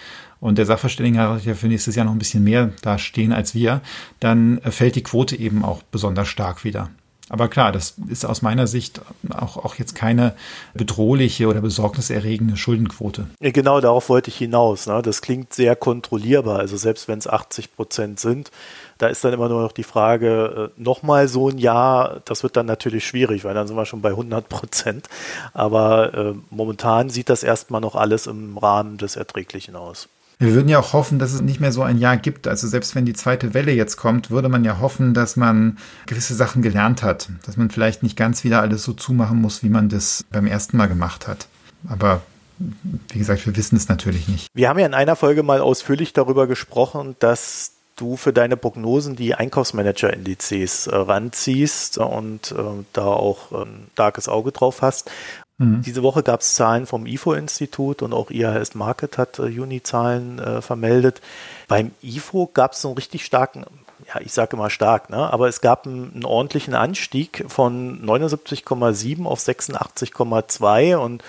und 0.44 0.58
der 0.58 0.66
Sachverständige 0.66 1.20
hat 1.20 1.46
ja 1.46 1.54
für 1.54 1.68
nächstes 1.68 1.96
Jahr 1.96 2.04
noch 2.04 2.12
ein 2.12 2.18
bisschen 2.18 2.44
mehr 2.44 2.70
da 2.82 2.98
stehen 2.98 3.32
als 3.32 3.54
wir, 3.54 3.80
dann 4.20 4.60
fällt 4.60 4.94
die 4.94 5.02
Quote 5.02 5.36
eben 5.36 5.64
auch 5.64 5.82
besonders 5.84 6.28
stark 6.28 6.64
wieder. 6.64 6.90
Aber 7.30 7.48
klar, 7.48 7.72
das 7.72 7.94
ist 8.08 8.26
aus 8.26 8.42
meiner 8.42 8.66
Sicht 8.66 9.00
auch, 9.30 9.56
auch 9.56 9.76
jetzt 9.76 9.94
keine 9.94 10.34
bedrohliche 10.74 11.46
oder 11.48 11.62
besorgniserregende 11.62 12.58
Schuldenquote. 12.58 13.26
Genau 13.40 13.80
darauf 13.80 14.10
wollte 14.10 14.28
ich 14.28 14.36
hinaus. 14.36 14.86
Ne? 14.86 15.00
Das 15.00 15.22
klingt 15.22 15.54
sehr 15.54 15.76
kontrollierbar. 15.76 16.58
Also 16.58 16.76
selbst 16.76 17.08
wenn 17.08 17.18
es 17.18 17.26
80 17.26 17.74
Prozent 17.74 18.20
sind, 18.20 18.50
da 18.98 19.06
ist 19.06 19.24
dann 19.24 19.32
immer 19.32 19.48
nur 19.48 19.62
noch 19.62 19.72
die 19.72 19.82
Frage, 19.82 20.70
äh, 20.76 20.80
nochmal 20.82 21.26
so 21.26 21.48
ein 21.48 21.56
Jahr, 21.56 22.20
das 22.26 22.42
wird 22.42 22.58
dann 22.58 22.66
natürlich 22.66 23.06
schwierig, 23.06 23.44
weil 23.44 23.54
dann 23.54 23.66
sind 23.66 23.76
wir 23.76 23.86
schon 23.86 24.02
bei 24.02 24.10
100 24.10 24.46
Prozent. 24.50 25.08
Aber 25.54 26.12
äh, 26.12 26.34
momentan 26.50 27.08
sieht 27.08 27.30
das 27.30 27.42
erstmal 27.42 27.80
noch 27.80 27.94
alles 27.94 28.26
im 28.26 28.58
Rahmen 28.58 28.98
des 28.98 29.16
Erträglichen 29.16 29.74
aus. 29.74 30.10
Wir 30.38 30.52
würden 30.52 30.68
ja 30.68 30.78
auch 30.78 30.92
hoffen, 30.92 31.18
dass 31.18 31.32
es 31.32 31.40
nicht 31.40 31.60
mehr 31.60 31.72
so 31.72 31.82
ein 31.82 31.98
Jahr 31.98 32.16
gibt. 32.16 32.46
Also 32.48 32.66
selbst 32.66 32.94
wenn 32.94 33.04
die 33.04 33.12
zweite 33.12 33.54
Welle 33.54 33.72
jetzt 33.72 33.96
kommt, 33.96 34.30
würde 34.30 34.48
man 34.48 34.64
ja 34.64 34.80
hoffen, 34.80 35.14
dass 35.14 35.36
man 35.36 35.78
gewisse 36.06 36.34
Sachen 36.34 36.62
gelernt 36.62 37.02
hat. 37.02 37.28
Dass 37.46 37.56
man 37.56 37.70
vielleicht 37.70 38.02
nicht 38.02 38.16
ganz 38.16 38.44
wieder 38.44 38.60
alles 38.60 38.82
so 38.82 38.92
zumachen 38.92 39.40
muss, 39.40 39.62
wie 39.62 39.68
man 39.68 39.88
das 39.88 40.24
beim 40.30 40.46
ersten 40.46 40.76
Mal 40.76 40.88
gemacht 40.88 41.28
hat. 41.28 41.46
Aber 41.88 42.22
wie 42.58 43.18
gesagt, 43.18 43.46
wir 43.46 43.56
wissen 43.56 43.76
es 43.76 43.88
natürlich 43.88 44.28
nicht. 44.28 44.48
Wir 44.54 44.68
haben 44.68 44.78
ja 44.78 44.86
in 44.86 44.94
einer 44.94 45.16
Folge 45.16 45.42
mal 45.42 45.60
ausführlich 45.60 46.12
darüber 46.12 46.46
gesprochen, 46.46 47.16
dass 47.18 47.72
du 47.96 48.16
für 48.16 48.32
deine 48.32 48.56
Prognosen 48.56 49.16
die 49.16 49.34
Einkaufsmanager-Indizes 49.34 50.88
ranziehst 50.92 51.98
und 51.98 52.52
äh, 52.52 52.84
da 52.92 53.06
auch 53.06 53.52
ein 53.52 53.62
ähm, 53.62 53.86
starkes 53.92 54.28
Auge 54.28 54.52
drauf 54.52 54.82
hast. 54.82 55.10
Mhm. 55.58 55.82
Diese 55.82 56.02
Woche 56.02 56.22
gab 56.22 56.40
es 56.40 56.54
Zahlen 56.54 56.86
vom 56.86 57.06
IFO-Institut 57.06 58.02
und 58.02 58.12
auch 58.12 58.30
IHS 58.30 58.74
Market 58.74 59.18
hat 59.18 59.38
äh, 59.38 59.46
Juni-Zahlen 59.46 60.38
äh, 60.38 60.62
vermeldet. 60.62 61.20
Beim 61.68 61.92
IFO 62.02 62.50
gab 62.52 62.72
es 62.72 62.80
so 62.80 62.88
einen 62.88 62.96
richtig 62.96 63.24
starken, 63.24 63.64
ja, 64.12 64.20
ich 64.20 64.32
sage 64.32 64.56
immer 64.56 64.70
stark, 64.70 65.10
ne? 65.10 65.32
aber 65.32 65.48
es 65.48 65.60
gab 65.60 65.86
einen, 65.86 66.12
einen 66.12 66.24
ordentlichen 66.24 66.74
Anstieg 66.74 67.44
von 67.48 68.04
79,7 68.04 69.24
auf 69.26 69.40
86,2 69.40 70.96
und 70.96 71.22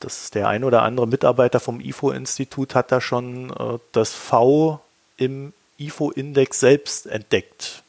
das 0.00 0.30
der 0.30 0.48
ein 0.48 0.64
oder 0.64 0.82
andere 0.82 1.06
Mitarbeiter 1.06 1.60
vom 1.60 1.80
IFO-Institut 1.80 2.74
hat 2.74 2.92
da 2.92 3.00
schon 3.00 3.50
äh, 3.50 3.78
das 3.92 4.12
V 4.12 4.80
im 5.16 5.52
IFO-Index 5.78 6.60
selbst 6.60 7.06
entdeckt. 7.06 7.82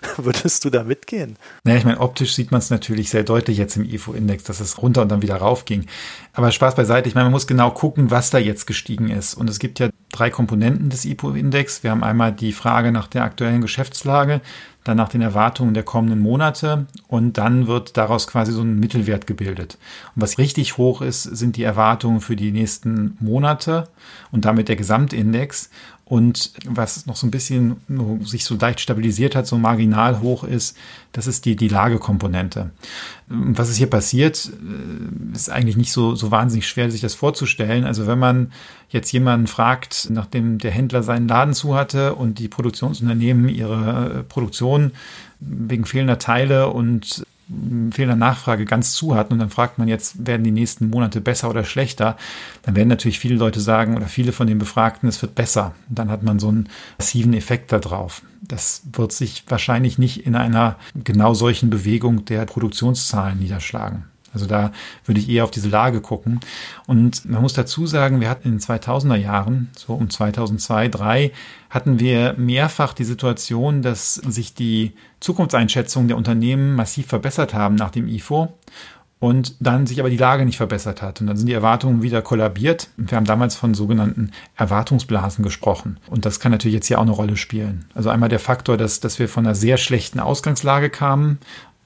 Würdest 0.16 0.64
du 0.64 0.70
da 0.70 0.84
mitgehen? 0.84 1.36
Naja, 1.64 1.78
ich 1.78 1.84
meine, 1.84 2.00
optisch 2.00 2.34
sieht 2.34 2.50
man 2.50 2.58
es 2.58 2.70
natürlich 2.70 3.10
sehr 3.10 3.24
deutlich 3.24 3.58
jetzt 3.58 3.76
im 3.76 3.84
IFO-Index, 3.84 4.44
dass 4.44 4.60
es 4.60 4.80
runter 4.80 5.02
und 5.02 5.08
dann 5.10 5.22
wieder 5.22 5.36
rauf 5.36 5.64
ging. 5.64 5.86
Aber 6.32 6.50
Spaß 6.50 6.74
beiseite, 6.74 7.08
ich 7.08 7.14
meine, 7.14 7.26
man 7.26 7.32
muss 7.32 7.46
genau 7.46 7.70
gucken, 7.70 8.10
was 8.10 8.30
da 8.30 8.38
jetzt 8.38 8.66
gestiegen 8.66 9.08
ist. 9.08 9.34
Und 9.34 9.50
es 9.50 9.58
gibt 9.58 9.78
ja 9.78 9.88
drei 10.12 10.30
Komponenten 10.30 10.90
des 10.90 11.04
IFO-Index. 11.04 11.82
Wir 11.82 11.90
haben 11.90 12.04
einmal 12.04 12.32
die 12.32 12.52
Frage 12.52 12.92
nach 12.92 13.08
der 13.08 13.24
aktuellen 13.24 13.60
Geschäftslage, 13.60 14.40
dann 14.84 14.96
nach 14.96 15.10
den 15.10 15.20
Erwartungen 15.20 15.74
der 15.74 15.82
kommenden 15.82 16.20
Monate 16.20 16.86
und 17.08 17.36
dann 17.36 17.66
wird 17.66 17.96
daraus 17.96 18.26
quasi 18.26 18.52
so 18.52 18.62
ein 18.62 18.80
Mittelwert 18.80 19.26
gebildet. 19.26 19.76
Und 20.14 20.22
was 20.22 20.38
richtig 20.38 20.78
hoch 20.78 21.02
ist, 21.02 21.24
sind 21.24 21.56
die 21.56 21.62
Erwartungen 21.62 22.20
für 22.20 22.36
die 22.36 22.52
nächsten 22.52 23.16
Monate 23.20 23.88
und 24.30 24.44
damit 24.44 24.68
der 24.68 24.76
Gesamtindex. 24.76 25.70
Und 26.08 26.52
was 26.64 27.04
noch 27.04 27.16
so 27.16 27.26
ein 27.26 27.30
bisschen 27.30 27.76
sich 28.22 28.44
so 28.44 28.56
leicht 28.56 28.80
stabilisiert 28.80 29.36
hat, 29.36 29.46
so 29.46 29.58
marginal 29.58 30.20
hoch 30.20 30.42
ist, 30.42 30.74
das 31.12 31.26
ist 31.26 31.44
die, 31.44 31.54
die 31.54 31.68
Lagekomponente. 31.68 32.70
Was 33.26 33.68
ist 33.68 33.76
hier 33.76 33.90
passiert, 33.90 34.50
äh, 34.50 35.36
ist 35.36 35.50
eigentlich 35.50 35.76
nicht 35.76 35.92
so, 35.92 36.14
so 36.14 36.30
wahnsinnig 36.30 36.66
schwer, 36.66 36.90
sich 36.90 37.02
das 37.02 37.14
vorzustellen. 37.14 37.84
Also 37.84 38.06
wenn 38.06 38.18
man 38.18 38.52
jetzt 38.88 39.12
jemanden 39.12 39.48
fragt, 39.48 40.08
nachdem 40.10 40.56
der 40.56 40.70
Händler 40.70 41.02
seinen 41.02 41.28
Laden 41.28 41.52
zu 41.52 41.74
hatte 41.74 42.14
und 42.14 42.38
die 42.38 42.48
Produktionsunternehmen 42.48 43.50
ihre 43.50 44.24
Produktion 44.30 44.92
wegen 45.40 45.84
fehlender 45.84 46.18
Teile 46.18 46.68
und 46.68 47.26
fehlender 47.90 48.16
Nachfrage 48.16 48.64
ganz 48.64 48.92
zu 48.92 49.14
hatten 49.14 49.32
und 49.32 49.38
dann 49.38 49.50
fragt 49.50 49.78
man 49.78 49.88
jetzt, 49.88 50.26
werden 50.26 50.44
die 50.44 50.50
nächsten 50.50 50.90
Monate 50.90 51.20
besser 51.20 51.48
oder 51.48 51.64
schlechter, 51.64 52.16
dann 52.62 52.76
werden 52.76 52.88
natürlich 52.88 53.18
viele 53.18 53.36
Leute 53.36 53.60
sagen 53.60 53.96
oder 53.96 54.06
viele 54.06 54.32
von 54.32 54.46
den 54.46 54.58
Befragten, 54.58 55.08
es 55.08 55.22
wird 55.22 55.34
besser. 55.34 55.74
Und 55.88 55.98
dann 55.98 56.10
hat 56.10 56.22
man 56.22 56.38
so 56.38 56.48
einen 56.48 56.68
massiven 56.98 57.34
Effekt 57.34 57.72
da 57.72 57.78
drauf. 57.78 58.22
Das 58.42 58.82
wird 58.92 59.12
sich 59.12 59.44
wahrscheinlich 59.48 59.98
nicht 59.98 60.26
in 60.26 60.36
einer 60.36 60.76
genau 60.94 61.34
solchen 61.34 61.70
Bewegung 61.70 62.24
der 62.26 62.44
Produktionszahlen 62.44 63.38
niederschlagen. 63.38 64.04
Also 64.38 64.46
da 64.46 64.72
würde 65.04 65.20
ich 65.20 65.28
eher 65.28 65.44
auf 65.44 65.50
diese 65.50 65.68
Lage 65.68 66.00
gucken. 66.00 66.40
Und 66.86 67.28
man 67.28 67.42
muss 67.42 67.52
dazu 67.52 67.86
sagen, 67.86 68.20
wir 68.20 68.30
hatten 68.30 68.48
in 68.48 68.54
den 68.54 68.60
2000er 68.60 69.16
Jahren, 69.16 69.68
so 69.76 69.92
um 69.92 70.08
2002, 70.08 70.78
2003, 70.78 71.32
hatten 71.70 72.00
wir 72.00 72.34
mehrfach 72.38 72.94
die 72.94 73.04
Situation, 73.04 73.82
dass 73.82 74.14
sich 74.14 74.54
die 74.54 74.92
Zukunftseinschätzungen 75.20 76.08
der 76.08 76.16
Unternehmen 76.16 76.74
massiv 76.74 77.06
verbessert 77.06 77.52
haben 77.52 77.74
nach 77.74 77.90
dem 77.90 78.08
IFO 78.08 78.54
und 79.20 79.56
dann 79.58 79.86
sich 79.86 79.98
aber 79.98 80.10
die 80.10 80.16
Lage 80.16 80.44
nicht 80.44 80.56
verbessert 80.56 81.02
hat. 81.02 81.20
Und 81.20 81.26
dann 81.26 81.36
sind 81.36 81.48
die 81.48 81.52
Erwartungen 81.52 82.02
wieder 82.02 82.22
kollabiert. 82.22 82.88
Und 82.96 83.10
wir 83.10 83.16
haben 83.16 83.24
damals 83.24 83.56
von 83.56 83.74
sogenannten 83.74 84.30
Erwartungsblasen 84.56 85.42
gesprochen. 85.42 85.98
Und 86.08 86.24
das 86.24 86.38
kann 86.38 86.52
natürlich 86.52 86.76
jetzt 86.76 86.86
hier 86.86 86.98
auch 86.98 87.02
eine 87.02 87.10
Rolle 87.10 87.36
spielen. 87.36 87.86
Also 87.94 88.10
einmal 88.10 88.28
der 88.28 88.38
Faktor, 88.38 88.76
dass, 88.76 89.00
dass 89.00 89.18
wir 89.18 89.28
von 89.28 89.44
einer 89.44 89.56
sehr 89.56 89.76
schlechten 89.76 90.20
Ausgangslage 90.20 90.88
kamen 90.88 91.38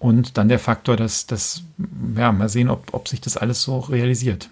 und 0.02 0.36
dann 0.36 0.48
der 0.48 0.58
Faktor, 0.58 0.96
dass, 0.96 1.26
dass 1.26 1.62
ja, 2.16 2.32
mal 2.32 2.48
sehen, 2.48 2.68
ob, 2.68 2.92
ob 2.92 3.06
sich 3.06 3.20
das 3.20 3.36
alles 3.36 3.62
so 3.62 3.78
realisiert. 3.78 4.50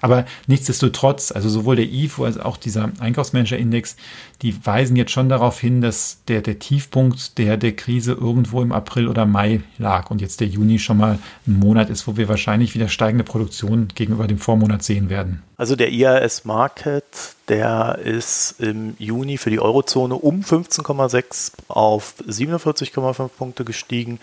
Aber 0.00 0.26
nichtsdestotrotz, 0.46 1.32
also 1.32 1.48
sowohl 1.48 1.74
der 1.74 1.86
IFO 1.86 2.24
als 2.24 2.38
auch 2.38 2.56
dieser 2.56 2.90
Einkaufsmanager-Index, 3.00 3.96
die 4.42 4.64
weisen 4.64 4.94
jetzt 4.94 5.10
schon 5.10 5.28
darauf 5.28 5.58
hin, 5.58 5.80
dass 5.80 6.18
der, 6.28 6.40
der 6.40 6.60
Tiefpunkt 6.60 7.36
der, 7.38 7.56
der 7.56 7.72
Krise 7.72 8.12
irgendwo 8.12 8.62
im 8.62 8.70
April 8.70 9.08
oder 9.08 9.26
Mai 9.26 9.62
lag 9.78 10.08
und 10.12 10.20
jetzt 10.20 10.40
der 10.40 10.46
Juni 10.46 10.78
schon 10.78 10.98
mal 10.98 11.18
ein 11.48 11.58
Monat 11.58 11.90
ist, 11.90 12.06
wo 12.06 12.16
wir 12.16 12.28
wahrscheinlich 12.28 12.76
wieder 12.76 12.88
steigende 12.88 13.24
Produktion 13.24 13.88
gegenüber 13.94 14.28
dem 14.28 14.38
Vormonat 14.38 14.84
sehen 14.84 15.10
werden. 15.10 15.42
Also 15.56 15.74
der 15.74 15.90
IAS 15.90 16.44
Market, 16.44 17.04
der 17.48 17.98
ist 18.04 18.60
im 18.60 18.94
Juni 18.98 19.36
für 19.36 19.50
die 19.50 19.60
Eurozone 19.60 20.14
um 20.14 20.42
15,6 20.42 21.52
auf 21.66 22.14
47,5 22.28 23.28
Punkte 23.28 23.64
gestiegen 23.64 24.20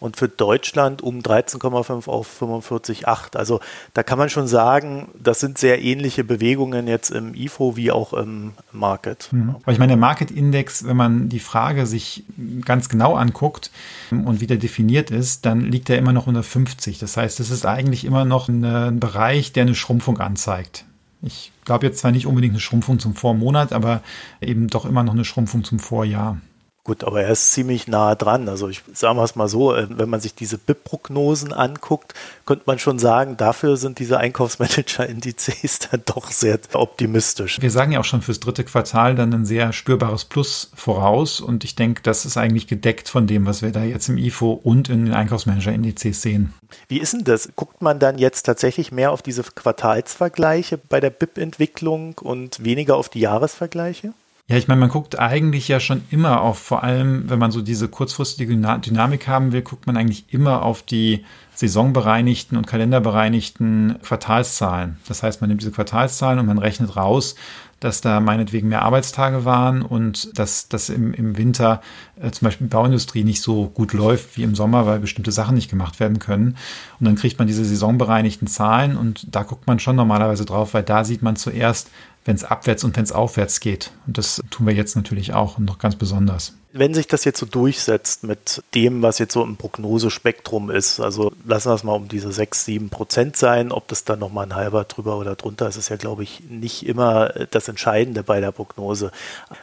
und 0.00 0.16
für 0.16 0.28
Deutschland 0.28 1.02
um 1.02 1.20
13,5 1.20 2.08
auf 2.08 2.40
45,8. 2.42 3.36
Also 3.36 3.60
da 3.94 4.02
kann 4.02 4.18
man 4.18 4.30
schon 4.30 4.48
sagen, 4.48 5.08
das 5.22 5.40
sind 5.40 5.58
sehr 5.58 5.82
ähnliche 5.82 6.24
Bewegungen 6.24 6.88
jetzt 6.88 7.10
im 7.10 7.34
IFO 7.34 7.76
wie 7.76 7.92
auch 7.92 8.12
im 8.12 8.52
Market. 8.72 9.28
Mhm. 9.30 9.56
Aber 9.62 9.72
ich 9.72 9.78
meine, 9.78 9.92
der 9.92 9.98
Market 9.98 10.30
Index, 10.30 10.86
wenn 10.86 10.96
man 10.96 11.28
die 11.28 11.38
Frage 11.38 11.86
sich 11.86 12.24
ganz 12.64 12.88
genau 12.88 13.14
anguckt 13.14 13.70
und 14.10 14.40
wie 14.40 14.46
der 14.46 14.56
definiert 14.56 15.10
ist, 15.10 15.46
dann 15.46 15.60
liegt 15.60 15.90
er 15.90 15.98
immer 15.98 16.12
noch 16.12 16.26
unter 16.26 16.42
50. 16.42 16.98
Das 16.98 17.16
heißt, 17.16 17.38
es 17.40 17.50
ist 17.50 17.66
eigentlich 17.66 18.04
immer 18.04 18.24
noch 18.24 18.48
ein 18.48 18.98
Bereich, 18.98 19.52
der 19.52 19.62
eine 19.62 19.74
Schrumpfung 19.74 20.18
anzeigt. 20.18 20.86
Ich 21.22 21.52
glaube 21.66 21.86
jetzt 21.86 21.98
zwar 21.98 22.12
nicht 22.12 22.26
unbedingt 22.26 22.54
eine 22.54 22.60
Schrumpfung 22.60 22.98
zum 22.98 23.14
Vormonat, 23.14 23.74
aber 23.74 24.02
eben 24.40 24.68
doch 24.68 24.86
immer 24.86 25.02
noch 25.02 25.12
eine 25.12 25.26
Schrumpfung 25.26 25.64
zum 25.64 25.78
Vorjahr. 25.78 26.38
Gut, 26.82 27.04
aber 27.04 27.22
er 27.22 27.30
ist 27.30 27.52
ziemlich 27.52 27.88
nah 27.88 28.14
dran. 28.14 28.48
Also 28.48 28.68
ich 28.68 28.82
sage 28.94 29.20
es 29.20 29.36
mal 29.36 29.48
so, 29.48 29.74
äh, 29.74 29.86
wenn 29.90 30.08
man 30.08 30.20
sich 30.20 30.34
diese 30.34 30.56
BIP-Prognosen 30.56 31.52
anguckt, 31.52 32.14
könnte 32.46 32.64
man 32.66 32.78
schon 32.78 32.98
sagen, 32.98 33.36
dafür 33.36 33.76
sind 33.76 33.98
diese 33.98 34.16
Einkaufsmanager-Indizes 34.18 35.78
dann 35.90 36.02
doch 36.06 36.30
sehr 36.30 36.58
optimistisch. 36.72 37.60
Wir 37.60 37.70
sagen 37.70 37.92
ja 37.92 38.00
auch 38.00 38.04
schon 38.04 38.22
fürs 38.22 38.40
dritte 38.40 38.64
Quartal 38.64 39.14
dann 39.14 39.34
ein 39.34 39.44
sehr 39.44 39.74
spürbares 39.74 40.24
Plus 40.24 40.70
voraus 40.74 41.40
und 41.40 41.64
ich 41.64 41.76
denke, 41.76 42.00
das 42.02 42.24
ist 42.24 42.38
eigentlich 42.38 42.66
gedeckt 42.66 43.10
von 43.10 43.26
dem, 43.26 43.44
was 43.44 43.60
wir 43.60 43.72
da 43.72 43.84
jetzt 43.84 44.08
im 44.08 44.16
IFO 44.16 44.52
und 44.52 44.88
in 44.88 45.04
den 45.04 45.14
Einkaufsmanager-Indizes 45.14 46.22
sehen. 46.22 46.54
Wie 46.88 46.98
ist 46.98 47.12
denn 47.12 47.24
das? 47.24 47.50
Guckt 47.56 47.82
man 47.82 47.98
dann 47.98 48.16
jetzt 48.16 48.44
tatsächlich 48.44 48.90
mehr 48.90 49.12
auf 49.12 49.20
diese 49.20 49.42
Quartalsvergleiche 49.42 50.78
bei 50.78 51.00
der 51.00 51.10
BIP-Entwicklung 51.10 52.16
und 52.18 52.64
weniger 52.64 52.96
auf 52.96 53.10
die 53.10 53.20
Jahresvergleiche? 53.20 54.14
Ja, 54.50 54.56
ich 54.56 54.66
meine, 54.66 54.80
man 54.80 54.88
guckt 54.88 55.16
eigentlich 55.16 55.68
ja 55.68 55.78
schon 55.78 56.02
immer 56.10 56.40
auf, 56.40 56.58
vor 56.58 56.82
allem 56.82 57.30
wenn 57.30 57.38
man 57.38 57.52
so 57.52 57.62
diese 57.62 57.86
kurzfristige 57.86 58.52
Dynamik 58.52 59.28
haben 59.28 59.52
will, 59.52 59.62
guckt 59.62 59.86
man 59.86 59.96
eigentlich 59.96 60.24
immer 60.34 60.64
auf 60.64 60.82
die 60.82 61.24
saisonbereinigten 61.54 62.58
und 62.58 62.66
kalenderbereinigten 62.66 64.00
Quartalszahlen. 64.02 64.96
Das 65.06 65.22
heißt, 65.22 65.40
man 65.40 65.50
nimmt 65.50 65.60
diese 65.60 65.70
Quartalszahlen 65.70 66.40
und 66.40 66.46
man 66.46 66.58
rechnet 66.58 66.96
raus, 66.96 67.36
dass 67.78 68.00
da 68.00 68.18
meinetwegen 68.18 68.68
mehr 68.68 68.82
Arbeitstage 68.82 69.44
waren 69.44 69.82
und 69.82 70.36
dass 70.38 70.68
das 70.68 70.90
im, 70.90 71.14
im 71.14 71.38
Winter 71.38 71.80
äh, 72.20 72.32
zum 72.32 72.46
Beispiel 72.46 72.66
Bauindustrie 72.66 73.22
nicht 73.22 73.42
so 73.42 73.68
gut 73.68 73.92
läuft 73.92 74.36
wie 74.36 74.42
im 74.42 74.56
Sommer, 74.56 74.84
weil 74.84 74.98
bestimmte 74.98 75.32
Sachen 75.32 75.54
nicht 75.54 75.70
gemacht 75.70 76.00
werden 76.00 76.18
können. 76.18 76.56
Und 76.98 77.06
dann 77.06 77.14
kriegt 77.14 77.38
man 77.38 77.46
diese 77.46 77.64
saisonbereinigten 77.64 78.48
Zahlen 78.48 78.96
und 78.96 79.34
da 79.34 79.44
guckt 79.44 79.66
man 79.66 79.78
schon 79.78 79.96
normalerweise 79.96 80.44
drauf, 80.44 80.74
weil 80.74 80.82
da 80.82 81.04
sieht 81.04 81.22
man 81.22 81.36
zuerst, 81.36 81.90
wenn 82.24 82.36
es 82.36 82.44
abwärts 82.44 82.84
und 82.84 82.96
wenn 82.96 83.04
es 83.04 83.12
aufwärts 83.12 83.60
geht. 83.60 83.92
Und 84.06 84.18
das 84.18 84.42
tun 84.50 84.66
wir 84.66 84.74
jetzt 84.74 84.94
natürlich 84.94 85.32
auch 85.32 85.58
und 85.58 85.64
noch 85.64 85.78
ganz 85.78 85.96
besonders. 85.96 86.54
Wenn 86.72 86.94
sich 86.94 87.08
das 87.08 87.24
jetzt 87.24 87.40
so 87.40 87.46
durchsetzt 87.46 88.22
mit 88.22 88.62
dem, 88.76 89.02
was 89.02 89.18
jetzt 89.18 89.32
so 89.32 89.42
im 89.42 89.56
Prognosespektrum 89.56 90.70
ist, 90.70 91.00
also 91.00 91.32
lassen 91.44 91.70
wir 91.70 91.74
es 91.74 91.82
mal 91.82 91.94
um 91.94 92.06
diese 92.06 92.30
6, 92.30 92.64
7 92.64 92.90
Prozent 92.90 93.36
sein, 93.36 93.72
ob 93.72 93.88
das 93.88 94.04
dann 94.04 94.20
nochmal 94.20 94.46
ein 94.46 94.54
halber 94.54 94.84
drüber 94.84 95.18
oder 95.18 95.34
drunter 95.34 95.66
ist, 95.66 95.76
ist 95.76 95.88
ja, 95.88 95.96
glaube 95.96 96.22
ich, 96.22 96.42
nicht 96.48 96.86
immer 96.86 97.30
das 97.50 97.66
Entscheidende 97.66 98.22
bei 98.22 98.40
der 98.40 98.52
Prognose. 98.52 99.10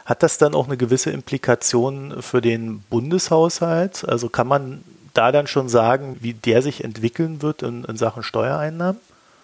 Hat 0.04 0.22
das 0.22 0.36
dann 0.36 0.54
auch 0.54 0.66
eine 0.66 0.76
gewisse 0.76 1.10
Implikation 1.10 2.20
für 2.20 2.42
den 2.42 2.80
Bundeshaushalt? 2.90 4.06
Also 4.06 4.28
kann 4.28 4.48
man 4.48 4.84
da 5.14 5.32
dann 5.32 5.46
schon 5.46 5.70
sagen, 5.70 6.18
wie 6.20 6.34
der 6.34 6.60
sich 6.60 6.84
entwickeln 6.84 7.40
wird 7.40 7.62
in, 7.62 7.84
in 7.84 7.96
Sachen 7.96 8.22
Steuereinnahmen? 8.22 9.00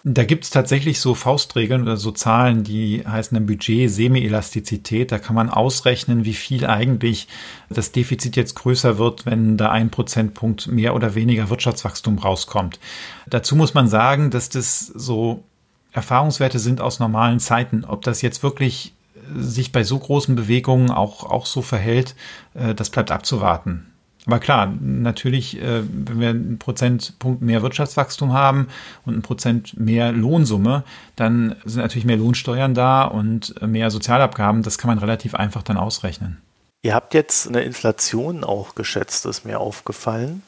Da 0.07 0.23
gibt 0.23 0.43
es 0.43 0.51
tatsächlich 0.51 0.99
so 0.99 1.15
Faustregeln 1.15 1.81
oder 1.81 1.97
so 1.97 2.11
Zahlen, 2.11 2.63
die 2.63 3.03
heißen 3.07 3.33
dann 3.33 3.47
Budget 3.47 3.89
Semi-Elastizität. 3.89 5.11
Da 5.11 5.17
kann 5.17 5.35
man 5.35 5.49
ausrechnen, 5.49 6.25
wie 6.25 6.35
viel 6.35 6.67
eigentlich 6.67 7.27
das 7.71 7.91
Defizit 7.91 8.35
jetzt 8.35 8.53
größer 8.53 8.99
wird, 8.99 9.25
wenn 9.25 9.57
da 9.57 9.71
ein 9.71 9.89
Prozentpunkt 9.89 10.67
mehr 10.67 10.93
oder 10.93 11.15
weniger 11.15 11.49
Wirtschaftswachstum 11.49 12.19
rauskommt. 12.19 12.79
Dazu 13.25 13.55
muss 13.55 13.73
man 13.73 13.87
sagen, 13.87 14.29
dass 14.29 14.49
das 14.49 14.85
so 14.85 15.43
Erfahrungswerte 15.91 16.59
sind 16.59 16.81
aus 16.81 16.99
normalen 16.99 17.39
Zeiten. 17.39 17.83
Ob 17.83 18.03
das 18.03 18.21
jetzt 18.21 18.43
wirklich 18.43 18.93
sich 19.35 19.71
bei 19.71 19.83
so 19.83 19.97
großen 19.97 20.35
Bewegungen 20.35 20.91
auch, 20.91 21.23
auch 21.23 21.47
so 21.47 21.63
verhält, 21.63 22.13
äh, 22.53 22.75
das 22.75 22.91
bleibt 22.91 23.09
abzuwarten. 23.09 23.87
Aber 24.25 24.39
klar, 24.39 24.73
natürlich, 24.81 25.61
äh, 25.61 25.83
wenn 25.83 26.19
wir 26.19 26.29
einen 26.29 26.57
Prozentpunkt 26.57 27.41
mehr 27.41 27.61
Wirtschaftswachstum 27.61 28.33
haben 28.33 28.67
und 29.05 29.13
einen 29.13 29.21
Prozent 29.21 29.79
mehr 29.79 30.11
Lohnsumme, 30.11 30.83
dann 31.15 31.55
sind 31.65 31.81
natürlich 31.81 32.05
mehr 32.05 32.17
Lohnsteuern 32.17 32.73
da 32.73 33.03
und 33.03 33.61
mehr 33.61 33.91
Sozialabgaben. 33.91 34.63
Das 34.63 34.77
kann 34.77 34.89
man 34.89 34.97
relativ 34.97 35.35
einfach 35.35 35.63
dann 35.63 35.77
ausrechnen. 35.77 36.41
Ihr 36.81 36.93
habt 36.93 37.13
jetzt 37.13 37.47
eine 37.47 37.61
Inflation 37.61 38.43
auch 38.43 38.75
geschätzt, 38.75 39.25
ist 39.25 39.45
mir 39.45 39.59
aufgefallen. 39.59 40.43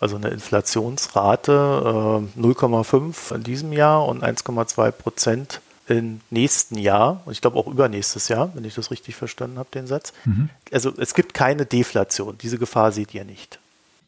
Also 0.00 0.16
eine 0.16 0.28
Inflationsrate 0.28 2.22
äh, 2.36 2.40
0,5 2.40 3.34
in 3.34 3.42
diesem 3.42 3.72
Jahr 3.72 4.06
und 4.06 4.24
1,2 4.24 4.90
Prozent 4.92 5.60
im 5.98 6.20
nächsten 6.30 6.78
Jahr, 6.78 7.22
und 7.24 7.32
ich 7.32 7.40
glaube 7.40 7.58
auch 7.58 7.66
übernächstes 7.66 8.28
Jahr, 8.28 8.50
wenn 8.54 8.64
ich 8.64 8.74
das 8.74 8.90
richtig 8.90 9.16
verstanden 9.16 9.58
habe, 9.58 9.68
den 9.74 9.86
Satz. 9.86 10.12
Mhm. 10.24 10.50
Also 10.72 10.92
es 10.96 11.14
gibt 11.14 11.34
keine 11.34 11.66
Deflation. 11.66 12.38
Diese 12.40 12.58
Gefahr 12.58 12.92
seht 12.92 13.14
ihr 13.14 13.24
nicht. 13.24 13.58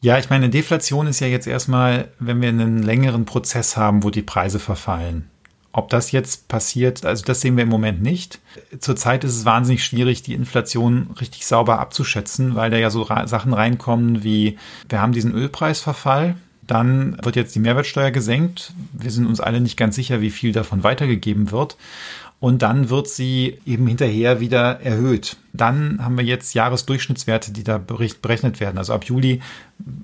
Ja, 0.01 0.17
ich 0.17 0.29
meine, 0.29 0.49
Deflation 0.49 1.07
ist 1.07 1.21
ja 1.21 1.27
jetzt 1.27 1.47
erstmal, 1.47 2.09
wenn 2.19 2.41
wir 2.41 2.49
einen 2.49 2.83
längeren 2.83 3.25
Prozess 3.25 3.77
haben, 3.77 4.03
wo 4.03 4.09
die 4.09 4.21
Preise 4.21 4.59
verfallen. 4.59 5.29
Ob 5.71 5.89
das 5.89 6.11
jetzt 6.11 6.49
passiert, 6.49 7.03
also 7.05 7.23
das 7.25 7.41
sehen 7.41 7.55
wir 7.55 7.63
im 7.63 7.69
Moment 7.69 8.01
nicht. 8.01 8.39
Zurzeit 8.79 9.23
ist 9.23 9.35
es 9.35 9.45
wahnsinnig 9.45 9.83
schwierig, 9.83 10.21
die 10.21 10.33
Inflation 10.35 11.15
richtig 11.19 11.47
sauber 11.47 11.79
abzuschätzen, 11.79 12.53
weil 12.53 12.69
da 12.69 12.77
ja 12.77 12.89
so 12.89 13.05
Sachen 13.05 13.53
reinkommen 13.53 14.23
wie, 14.23 14.59
wir 14.89 15.01
haben 15.01 15.13
diesen 15.13 15.33
Ölpreisverfall, 15.33 16.35
dann 16.67 17.17
wird 17.23 17.35
jetzt 17.35 17.55
die 17.55 17.59
Mehrwertsteuer 17.59 18.11
gesenkt. 18.11 18.73
Wir 18.93 19.11
sind 19.11 19.25
uns 19.25 19.39
alle 19.39 19.59
nicht 19.59 19.77
ganz 19.77 19.95
sicher, 19.95 20.21
wie 20.21 20.29
viel 20.29 20.51
davon 20.51 20.83
weitergegeben 20.83 21.51
wird. 21.51 21.77
Und 22.39 22.61
dann 22.61 22.89
wird 22.89 23.07
sie 23.07 23.59
eben 23.65 23.87
hinterher 23.87 24.41
wieder 24.41 24.81
erhöht. 24.81 25.37
Dann 25.53 26.03
haben 26.03 26.17
wir 26.17 26.25
jetzt 26.25 26.53
Jahresdurchschnittswerte, 26.53 27.53
die 27.53 27.63
da 27.63 27.77
berechnet 27.77 28.59
werden. 28.59 28.77
Also 28.77 28.93
ab 28.93 29.05
Juli 29.05 29.41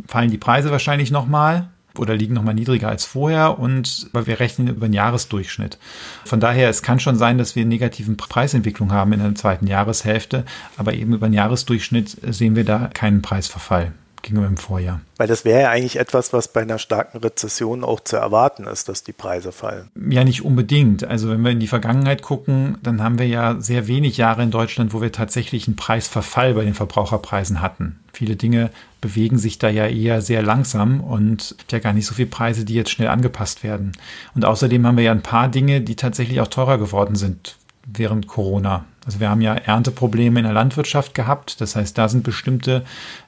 fallen 0.08 0.32
die 0.32 0.38
Preise 0.38 0.72
wahrscheinlich 0.72 1.12
nochmal 1.12 1.68
oder 1.98 2.16
liegen 2.16 2.34
nochmal 2.34 2.54
niedriger 2.54 2.88
als 2.88 3.04
vorher 3.04 3.60
und 3.60 4.10
wir 4.14 4.40
rechnen 4.40 4.70
über 4.70 4.88
den 4.88 4.94
Jahresdurchschnitt. 4.94 5.78
Von 6.24 6.40
daher, 6.40 6.70
es 6.70 6.82
kann 6.82 7.02
schon 7.02 7.18
sein, 7.18 7.38
dass 7.38 7.58
wir 7.58 7.66
negativen 7.66 8.16
Preisentwicklung 8.16 8.94
haben 8.94 9.12
in 9.12 9.20
der 9.20 9.36
zweiten 9.36 9.68
Jahreshälfte, 9.68 10.46
aber 10.78 10.94
eben 10.94 11.14
über 11.14 11.28
den 11.28 11.34
Jahresdurchschnitt 11.34 12.16
sehen 12.34 12.56
wir 12.56 12.64
da 12.64 12.90
keinen 12.94 13.22
Preisverfall 13.22 13.92
gegenüber 14.30 14.48
im 14.48 14.58
Vorjahr. 14.58 15.02
Weil 15.18 15.28
das 15.28 15.44
wäre 15.44 15.62
ja 15.62 15.70
eigentlich 15.70 15.98
etwas, 15.98 16.32
was 16.32 16.48
bei 16.48 16.62
einer 16.62 16.80
starken 16.80 17.18
Rezession 17.18 17.84
auch 17.84 18.00
zu 18.00 18.16
erwarten 18.16 18.66
ist, 18.66 18.88
dass 18.88 19.04
die 19.04 19.12
Preise 19.12 19.52
fallen. 19.52 19.90
Ja, 20.10 20.24
nicht 20.24 20.46
unbedingt. 20.46 21.04
Also 21.04 21.30
wenn 21.30 21.44
wir 21.44 21.52
in 21.52 21.60
die 21.60 21.68
Vergangenheit 21.68 22.22
gucken, 22.22 22.78
dann 22.82 23.04
haben 23.04 23.20
wir 23.20 23.28
ja 23.28 23.60
sehr 23.60 23.88
wenig 23.88 24.18
Jahre 24.18 24.44
in 24.44 24.52
Deutschland, 24.52 24.94
wo 24.94 25.02
wir 25.02 25.12
tatsächlich 25.12 25.68
einen 25.68 25.76
Preisverfall 25.76 26.54
bei 26.54 26.64
den 26.64 26.74
Verbraucherpreisen 26.74 27.62
hatten. 27.62 28.00
Viele 28.14 28.36
Dinge 28.36 28.70
bewegen 29.02 29.38
sich 29.38 29.60
da 29.60 29.70
ja 29.70 29.88
eher 29.88 30.22
sehr 30.22 30.42
langsam 30.42 31.02
und 31.02 31.56
ja 31.72 31.80
gar 31.80 31.94
nicht 31.94 32.06
so 32.06 32.14
viele 32.14 32.30
Preise, 32.30 32.66
die 32.66 32.74
jetzt 32.74 32.92
schnell 32.92 33.08
angepasst 33.08 33.64
werden. 33.64 33.94
Und 34.36 34.46
außerdem 34.46 34.86
haben 34.86 34.98
wir 34.98 35.04
ja 35.04 35.12
ein 35.12 35.24
paar 35.24 35.48
Dinge, 35.48 35.82
die 35.82 35.96
tatsächlich 35.96 36.42
auch 36.42 36.48
teurer 36.48 36.78
geworden 36.78 37.16
sind 37.16 37.58
während 37.86 38.28
Corona. 38.28 38.86
Also 39.10 39.22
wir 39.22 39.32
haben 39.32 39.42
ja 39.42 39.56
Ernteprobleme 39.56 40.40
in 40.40 40.46
der 40.46 40.54
Landwirtschaft 40.54 41.16
gehabt. 41.16 41.62
Das 41.62 41.76
heißt, 41.76 41.98
da 41.98 42.08
sind 42.10 42.24
bestimmte 42.24 42.84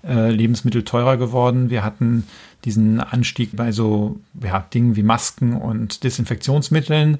äh, 0.07 0.29
Lebensmittel 0.29 0.83
teurer 0.83 1.17
geworden. 1.17 1.71
Wir 1.71 1.83
hatten 1.83 2.27
diesen 2.65 2.99
Anstieg 2.99 3.55
bei 3.55 3.71
so 3.71 4.19
ja, 4.43 4.63
Dingen 4.71 4.95
wie 4.95 5.01
Masken 5.01 5.55
und 5.55 6.03
Desinfektionsmitteln. 6.03 7.17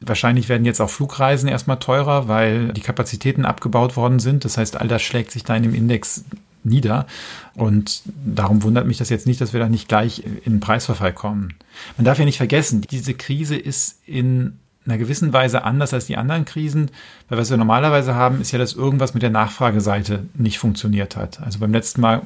Wahrscheinlich 0.00 0.48
werden 0.48 0.64
jetzt 0.64 0.80
auch 0.80 0.90
Flugreisen 0.90 1.48
erstmal 1.48 1.80
teurer, 1.80 2.28
weil 2.28 2.68
die 2.68 2.82
Kapazitäten 2.82 3.44
abgebaut 3.44 3.96
worden 3.96 4.20
sind. 4.20 4.44
Das 4.44 4.58
heißt, 4.58 4.80
all 4.80 4.86
das 4.86 5.02
schlägt 5.02 5.32
sich 5.32 5.42
da 5.42 5.56
in 5.56 5.64
dem 5.64 5.74
Index 5.74 6.24
nieder. 6.62 7.08
Und 7.56 8.02
darum 8.24 8.62
wundert 8.62 8.86
mich 8.86 8.98
das 8.98 9.10
jetzt 9.10 9.26
nicht, 9.26 9.40
dass 9.40 9.52
wir 9.52 9.58
da 9.58 9.68
nicht 9.68 9.88
gleich 9.88 10.22
in 10.44 10.52
den 10.52 10.60
Preisverfall 10.60 11.12
kommen. 11.12 11.54
Man 11.96 12.04
darf 12.04 12.20
ja 12.20 12.24
nicht 12.24 12.36
vergessen, 12.36 12.80
diese 12.80 13.14
Krise 13.14 13.56
ist 13.56 13.98
in 14.06 14.60
einer 14.86 14.98
gewissen 14.98 15.32
Weise 15.32 15.64
anders 15.64 15.94
als 15.94 16.06
die 16.06 16.16
anderen 16.16 16.44
Krisen, 16.44 16.90
weil 17.28 17.38
was 17.38 17.50
wir 17.50 17.56
normalerweise 17.56 18.14
haben, 18.14 18.40
ist 18.40 18.52
ja, 18.52 18.58
dass 18.58 18.74
irgendwas 18.74 19.14
mit 19.14 19.22
der 19.22 19.30
Nachfrageseite 19.30 20.26
nicht 20.34 20.58
funktioniert 20.58 21.16
hat. 21.16 21.40
Also 21.40 21.58
beim 21.58 21.72
letzten 21.72 22.00
Mal 22.00 22.22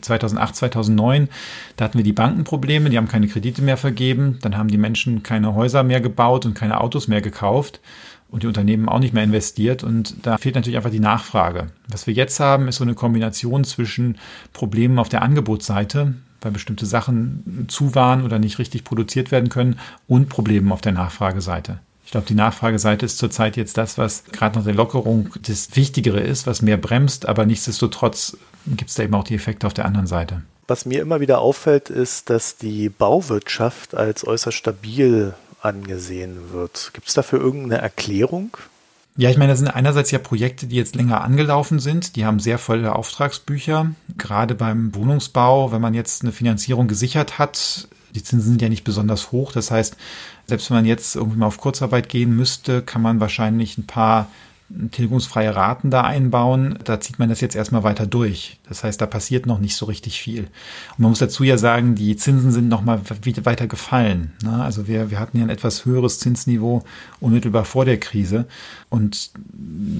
2008, 0.00 0.50
äh, 0.50 0.54
2009, 0.54 1.28
da 1.76 1.84
hatten 1.84 1.98
wir 1.98 2.04
die 2.04 2.12
Bankenprobleme, 2.12 2.90
die 2.90 2.96
haben 2.96 3.08
keine 3.08 3.28
Kredite 3.28 3.62
mehr 3.62 3.76
vergeben, 3.76 4.38
dann 4.42 4.56
haben 4.56 4.68
die 4.68 4.78
Menschen 4.78 5.22
keine 5.22 5.54
Häuser 5.54 5.82
mehr 5.82 6.00
gebaut 6.00 6.46
und 6.46 6.54
keine 6.54 6.80
Autos 6.80 7.08
mehr 7.08 7.20
gekauft 7.20 7.80
und 8.30 8.42
die 8.42 8.46
Unternehmen 8.46 8.88
auch 8.88 9.00
nicht 9.00 9.14
mehr 9.14 9.24
investiert 9.24 9.82
und 9.82 10.26
da 10.26 10.38
fehlt 10.38 10.54
natürlich 10.54 10.76
einfach 10.76 10.90
die 10.90 11.00
Nachfrage. 11.00 11.68
Was 11.88 12.06
wir 12.06 12.14
jetzt 12.14 12.38
haben, 12.40 12.68
ist 12.68 12.76
so 12.76 12.84
eine 12.84 12.94
Kombination 12.94 13.64
zwischen 13.64 14.18
Problemen 14.52 14.98
auf 14.98 15.08
der 15.08 15.22
Angebotsseite, 15.22 16.14
weil 16.40 16.52
bestimmte 16.52 16.86
Sachen 16.86 17.66
zu 17.68 17.94
waren 17.94 18.24
oder 18.24 18.38
nicht 18.38 18.58
richtig 18.58 18.84
produziert 18.84 19.30
werden 19.30 19.48
können 19.48 19.78
und 20.06 20.28
Problemen 20.28 20.72
auf 20.72 20.80
der 20.80 20.92
Nachfrageseite. 20.92 21.80
Ich 22.08 22.12
glaube, 22.12 22.26
die 22.26 22.34
Nachfrageseite 22.34 23.04
ist 23.04 23.18
zurzeit 23.18 23.58
jetzt 23.58 23.76
das, 23.76 23.98
was 23.98 24.24
gerade 24.32 24.56
nach 24.56 24.64
der 24.64 24.72
Lockerung 24.72 25.28
das 25.42 25.76
Wichtigere 25.76 26.20
ist, 26.20 26.46
was 26.46 26.62
mehr 26.62 26.78
bremst, 26.78 27.28
aber 27.28 27.44
nichtsdestotrotz 27.44 28.38
gibt 28.64 28.88
es 28.88 28.94
da 28.96 29.02
eben 29.02 29.14
auch 29.14 29.24
die 29.24 29.34
Effekte 29.34 29.66
auf 29.66 29.74
der 29.74 29.84
anderen 29.84 30.06
Seite. 30.06 30.40
Was 30.68 30.86
mir 30.86 31.02
immer 31.02 31.20
wieder 31.20 31.40
auffällt, 31.40 31.90
ist, 31.90 32.30
dass 32.30 32.56
die 32.56 32.88
Bauwirtschaft 32.88 33.94
als 33.94 34.26
äußerst 34.26 34.56
stabil 34.56 35.34
angesehen 35.60 36.50
wird. 36.50 36.92
Gibt 36.94 37.08
es 37.08 37.14
dafür 37.14 37.40
irgendeine 37.40 37.82
Erklärung? 37.82 38.56
Ja, 39.18 39.28
ich 39.28 39.36
meine, 39.36 39.52
das 39.52 39.58
sind 39.58 39.68
einerseits 39.68 40.10
ja 40.10 40.18
Projekte, 40.18 40.66
die 40.66 40.76
jetzt 40.76 40.96
länger 40.96 41.20
angelaufen 41.20 41.78
sind. 41.78 42.16
Die 42.16 42.24
haben 42.24 42.40
sehr 42.40 42.56
volle 42.56 42.96
Auftragsbücher. 42.96 43.90
Gerade 44.16 44.54
beim 44.54 44.94
Wohnungsbau, 44.94 45.72
wenn 45.72 45.82
man 45.82 45.92
jetzt 45.92 46.22
eine 46.22 46.32
Finanzierung 46.32 46.88
gesichert 46.88 47.38
hat, 47.38 47.86
die 48.14 48.22
Zinsen 48.22 48.50
sind 48.50 48.62
ja 48.62 48.68
nicht 48.68 48.84
besonders 48.84 49.32
hoch. 49.32 49.52
Das 49.52 49.70
heißt, 49.70 49.96
selbst 50.46 50.70
wenn 50.70 50.78
man 50.78 50.86
jetzt 50.86 51.16
irgendwie 51.16 51.38
mal 51.38 51.46
auf 51.46 51.58
Kurzarbeit 51.58 52.08
gehen 52.08 52.34
müsste, 52.34 52.82
kann 52.82 53.02
man 53.02 53.20
wahrscheinlich 53.20 53.78
ein 53.78 53.86
paar 53.86 54.28
tilgungsfreie 54.90 55.56
Raten 55.56 55.90
da 55.90 56.02
einbauen, 56.02 56.78
da 56.84 57.00
zieht 57.00 57.18
man 57.18 57.30
das 57.30 57.40
jetzt 57.40 57.56
erstmal 57.56 57.84
weiter 57.84 58.06
durch. 58.06 58.58
Das 58.68 58.84
heißt, 58.84 59.00
da 59.00 59.06
passiert 59.06 59.46
noch 59.46 59.58
nicht 59.58 59.76
so 59.76 59.86
richtig 59.86 60.20
viel. 60.20 60.42
Und 60.42 60.98
man 60.98 61.10
muss 61.10 61.20
dazu 61.20 61.42
ja 61.42 61.56
sagen, 61.56 61.94
die 61.94 62.16
Zinsen 62.16 62.50
sind 62.50 62.68
noch 62.68 62.82
mal 62.82 63.00
weiter 63.08 63.66
gefallen. 63.66 64.32
Ne? 64.42 64.62
Also 64.62 64.86
wir, 64.86 65.10
wir 65.10 65.18
hatten 65.18 65.38
ja 65.38 65.44
ein 65.44 65.50
etwas 65.50 65.86
höheres 65.86 66.18
Zinsniveau 66.18 66.84
unmittelbar 67.18 67.64
vor 67.64 67.86
der 67.86 67.98
Krise. 67.98 68.46
Und 68.90 69.30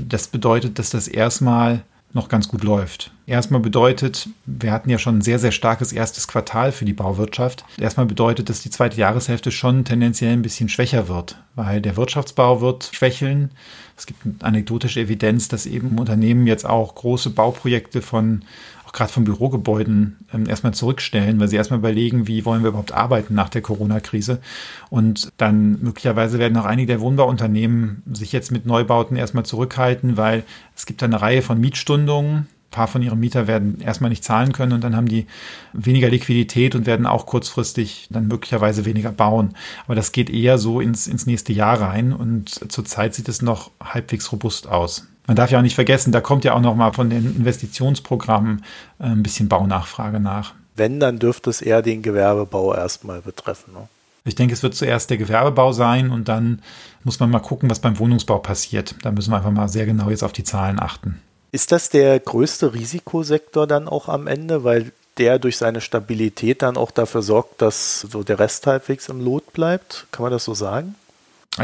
das 0.07 0.29
bedeutet, 0.29 0.79
dass 0.79 0.91
das 0.91 1.09
erstmal 1.09 1.83
noch 2.13 2.29
ganz 2.29 2.49
gut 2.49 2.65
läuft. 2.65 3.13
Erstmal 3.27 3.61
bedeutet, 3.61 4.29
wir 4.47 4.73
hatten 4.73 4.89
ja 4.89 4.99
schon 4.99 5.19
ein 5.19 5.23
sehr, 5.23 5.39
sehr 5.39 5.53
starkes 5.53 5.93
erstes 5.93 6.27
Quartal 6.27 6.73
für 6.73 6.87
die 6.87 6.95
Bauwirtschaft. 6.95 7.65
Erstmal 7.79 8.07
bedeutet, 8.07 8.49
dass 8.49 8.63
die 8.63 8.71
zweite 8.71 8.97
Jahreshälfte 8.97 9.51
schon 9.51 9.85
tendenziell 9.85 10.33
ein 10.33 10.43
bisschen 10.43 10.71
schwächer 10.71 11.09
wird, 11.09 11.39
weil 11.55 11.83
der 11.83 11.97
Wirtschaftsbau 11.97 12.63
wird 12.63 12.91
schwächeln. 12.93 13.51
Es 13.97 14.07
gibt 14.07 14.21
anekdotische 14.43 15.01
Evidenz, 15.01 15.49
dass 15.49 15.67
eben 15.67 15.99
Unternehmen 15.99 16.47
jetzt 16.47 16.65
auch 16.65 16.95
große 16.95 17.31
Bauprojekte 17.31 18.01
von 18.01 18.43
auch 18.89 18.93
gerade 18.93 19.13
von 19.13 19.25
Bürogebäuden 19.25 20.17
ähm, 20.33 20.49
erstmal 20.49 20.73
zurückstellen, 20.73 21.39
weil 21.39 21.49
sie 21.49 21.57
erstmal 21.57 21.79
überlegen, 21.79 22.27
wie 22.27 22.45
wollen 22.45 22.63
wir 22.63 22.71
überhaupt 22.71 22.93
arbeiten 22.93 23.35
nach 23.35 23.51
der 23.51 23.61
Corona-Krise. 23.61 24.41
Und 24.89 25.31
dann 25.37 25.81
möglicherweise 25.83 26.39
werden 26.39 26.57
auch 26.57 26.65
einige 26.65 26.89
der 26.89 27.01
Wohnbauunternehmen 27.01 28.03
sich 28.13 28.33
jetzt 28.33 28.51
mit 28.51 28.65
Neubauten 28.65 29.17
erstmal 29.17 29.45
zurückhalten, 29.45 30.17
weil 30.17 30.43
es 30.75 30.87
gibt 30.87 31.03
eine 31.03 31.21
Reihe 31.21 31.43
von 31.43 31.61
Mietstundungen, 31.61 32.37
ein 32.39 32.71
paar 32.71 32.89
von 32.89 33.03
ihren 33.03 33.21
Mieter 33.21 33.47
werden 33.47 33.81
erstmal 33.81 34.11
nicht 34.11 34.25
zahlen 34.25 34.53
können 34.53 34.73
und 34.73 34.83
dann 34.83 34.97
haben 34.97 35.09
die 35.09 35.27
weniger 35.75 36.09
Liquidität 36.09 36.75
und 36.75 36.87
werden 36.87 37.07
auch 37.07 37.27
kurzfristig 37.27 38.09
dann 38.11 38.27
möglicherweise 38.27 38.87
weniger 38.87 39.13
bauen. 39.13 39.55
Aber 39.85 39.95
das 39.95 40.13
geht 40.13 40.31
eher 40.31 40.57
so 40.57 40.81
ins, 40.81 41.07
ins 41.07 41.27
nächste 41.27 41.53
Jahr 41.53 41.81
rein 41.81 42.13
und 42.15 42.73
zurzeit 42.73 43.15
sieht 43.15 43.29
es 43.29 43.43
noch 43.43 43.71
halbwegs 43.83 44.33
robust 44.33 44.67
aus. 44.67 45.07
Man 45.29 45.37
darf 45.37 45.51
ja 45.51 45.59
auch 45.59 45.63
nicht 45.63 45.75
vergessen, 45.75 46.11
da 46.11 46.23
kommt 46.23 46.45
ja 46.45 46.55
auch 46.55 46.61
noch 46.61 46.75
mal 46.75 46.93
von 46.93 47.11
den 47.11 47.37
Investitionsprogrammen 47.37 48.65
äh, 48.99 49.05
ein 49.05 49.23
bisschen 49.23 49.47
Baunachfrage 49.47 50.21
nach. 50.21 50.55
Wenn, 50.75 51.01
dann 51.01 51.19
dürfte 51.19 51.51
es 51.51 51.61
eher 51.61 51.83
den 51.83 52.01
Gewerbebau 52.01 52.75
erstmal 52.75 53.21
betreffen. 53.21 53.75
Ne? 53.75 53.89
Ich 54.25 54.37
denke, 54.37 54.55
es 54.55 54.63
wird 54.63 54.75
zuerst 54.75 55.11
der 55.11 55.19
Gewerbebau 55.19 55.73
sein 55.73 56.11
und 56.11 56.29
dann 56.29 56.63
muss 57.05 57.21
man 57.21 57.31
mal 57.31 57.41
gucken, 57.41 57.69
was 57.69 57.79
beim 57.79 57.99
Wohnungsbau 57.99 58.39
passiert. 58.39 58.95
Da 59.03 59.11
müssen 59.11 59.31
wir 59.31 59.37
einfach 59.37 59.51
mal 59.51 59.69
sehr 59.69 59.85
genau 59.85 60.09
jetzt 60.09 60.23
auf 60.23 60.33
die 60.33 60.45
Zahlen 60.45 60.81
achten. 60.81 61.21
Ist 61.53 61.73
das 61.73 61.91
der 61.91 62.19
größte 62.21 62.73
Risikosektor 62.73 63.67
dann 63.67 63.87
auch 63.87 64.09
am 64.09 64.27
Ende, 64.29 64.65
weil 64.65 64.93
der 65.19 65.39
durch 65.39 65.59
seine 65.59 65.83
Stabilität 65.83 66.63
dann 66.63 66.79
auch 66.79 66.91
dafür 66.91 67.21
sorgt, 67.21 67.61
dass 67.61 68.01
so 68.01 68.23
der 68.23 68.39
Rest 68.39 68.67
halbwegs 68.67 69.11
im 69.11 69.23
Lot 69.23 69.53
bleibt? 69.53 70.07
Kann 70.11 70.23
man 70.23 70.33
das 70.33 70.45
so 70.45 70.55
sagen? 70.55 70.95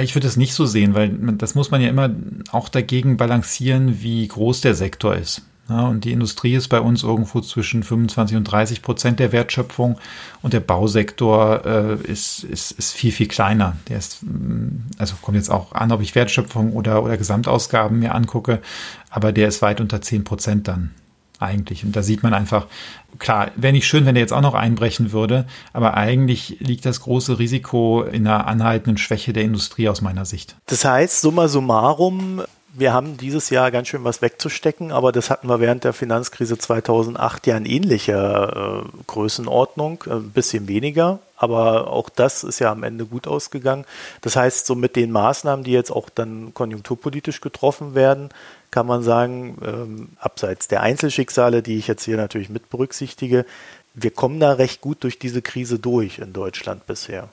Ich 0.01 0.15
würde 0.15 0.27
es 0.27 0.37
nicht 0.37 0.55
so 0.55 0.67
sehen, 0.67 0.95
weil 0.95 1.09
das 1.11 1.55
muss 1.55 1.71
man 1.71 1.81
ja 1.81 1.89
immer 1.89 2.11
auch 2.51 2.69
dagegen 2.69 3.17
balancieren, 3.17 4.03
wie 4.03 4.27
groß 4.27 4.61
der 4.61 4.75
Sektor 4.75 5.15
ist. 5.15 5.43
Ja, 5.69 5.87
und 5.87 6.05
die 6.05 6.13
Industrie 6.13 6.55
ist 6.55 6.69
bei 6.69 6.81
uns 6.81 7.03
irgendwo 7.03 7.41
zwischen 7.41 7.83
25 7.83 8.37
und 8.37 8.45
30 8.45 8.83
Prozent 8.83 9.19
der 9.19 9.33
Wertschöpfung 9.33 9.99
und 10.43 10.53
der 10.53 10.61
Bausektor 10.61 11.65
äh, 11.65 11.95
ist, 12.03 12.45
ist, 12.45 12.73
ist 12.73 12.93
viel, 12.93 13.13
viel 13.13 13.29
kleiner. 13.29 13.75
Der 13.89 13.97
ist, 13.97 14.23
mm, 14.23 14.91
also 14.99 15.15
kommt 15.23 15.39
jetzt 15.39 15.51
auch 15.51 15.73
an, 15.73 15.91
ob 15.91 16.03
ich 16.03 16.15
Wertschöpfung 16.15 16.75
oder, 16.75 17.03
oder 17.03 17.17
Gesamtausgaben 17.17 17.99
mir 17.99 18.15
angucke, 18.15 18.61
aber 19.09 19.33
der 19.33 19.49
ist 19.49 19.63
weit 19.63 19.81
unter 19.81 20.03
10 20.03 20.25
Prozent 20.25 20.69
dann 20.69 20.91
eigentlich. 21.41 21.85
Und 21.85 21.95
da 21.97 22.03
sieht 22.03 22.23
man 22.23 22.35
einfach, 22.35 22.67
klar, 23.19 23.51
wäre 23.57 23.73
nicht 23.73 23.87
schön, 23.87 24.07
wenn 24.07 24.15
der 24.15 24.23
jetzt 24.23 24.33
auch 24.33 24.41
noch 24.41 24.55
einbrechen 24.55 25.13
würde, 25.13 25.47
aber 25.73 25.95
eigentlich 25.95 26.57
liegt 26.61 26.87
das 26.87 27.01
große 27.01 27.39
Risiko 27.39 28.03
in 28.03 28.27
einer 28.27 28.47
anhaltenden 28.47 28.99
Schwäche 28.99 29.33
der 29.33 29.45
Industrie 29.45 29.89
aus 29.89 30.01
meiner 30.01 30.25
Sicht. 30.25 30.57
Das 30.67 30.85
heißt, 30.85 31.21
summa 31.21 31.49
summarum, 31.49 32.43
wir 32.77 32.93
haben 32.93 33.17
dieses 33.17 33.51
Jahr 33.51 33.71
ganz 33.71 33.89
schön 33.89 34.03
was 34.03 34.21
wegzustecken, 34.21 34.91
aber 34.91 35.13
das 35.13 35.31
hatten 35.31 35.49
wir 35.49 35.61
während 35.61 35.85
der 35.85 35.93
Finanzkrise 35.93 36.59
2008 36.59 37.47
ja 37.47 37.57
in 37.57 37.67
ähnlicher 37.67 38.83
äh, 38.85 39.03
Größenordnung, 39.07 40.05
äh, 40.07 40.15
ein 40.15 40.31
bisschen 40.31 40.67
weniger, 40.67 41.21
aber 41.37 41.89
auch 41.89 42.09
das 42.09 42.43
ist 42.43 42.59
ja 42.59 42.73
am 42.73 42.83
Ende 42.83 43.07
gut 43.07 43.29
ausgegangen. 43.29 43.85
Das 44.23 44.35
heißt, 44.35 44.67
so 44.67 44.75
mit 44.75 44.97
den 44.97 45.13
Maßnahmen, 45.13 45.65
die 45.65 45.71
jetzt 45.71 45.93
auch 45.93 46.09
dann 46.11 46.53
konjunkturpolitisch 46.53 47.41
getroffen 47.41 47.95
werden, 47.95 48.31
kann 48.75 48.89
man 48.89 49.05
sagen, 49.05 49.57
ähm, 49.65 50.09
abseits 50.19 50.67
der 50.67 50.83
Einzelschicksale, 50.83 51.63
die 51.63 51.79
ich 51.79 51.87
jetzt 51.87 52.03
hier 52.03 52.17
natürlich 52.17 52.49
mit 52.51 52.71
berücksichtige, 52.71 53.47
wir 53.95 54.11
kommen 54.11 54.41
da 54.41 54.55
recht 54.55 54.81
gut 54.81 55.05
durch 55.05 55.21
diese 55.21 55.43
Krise 55.43 55.79
durch 55.79 56.19
in 56.19 56.33
Deutschland 56.33 56.85
bisher. 56.85 57.29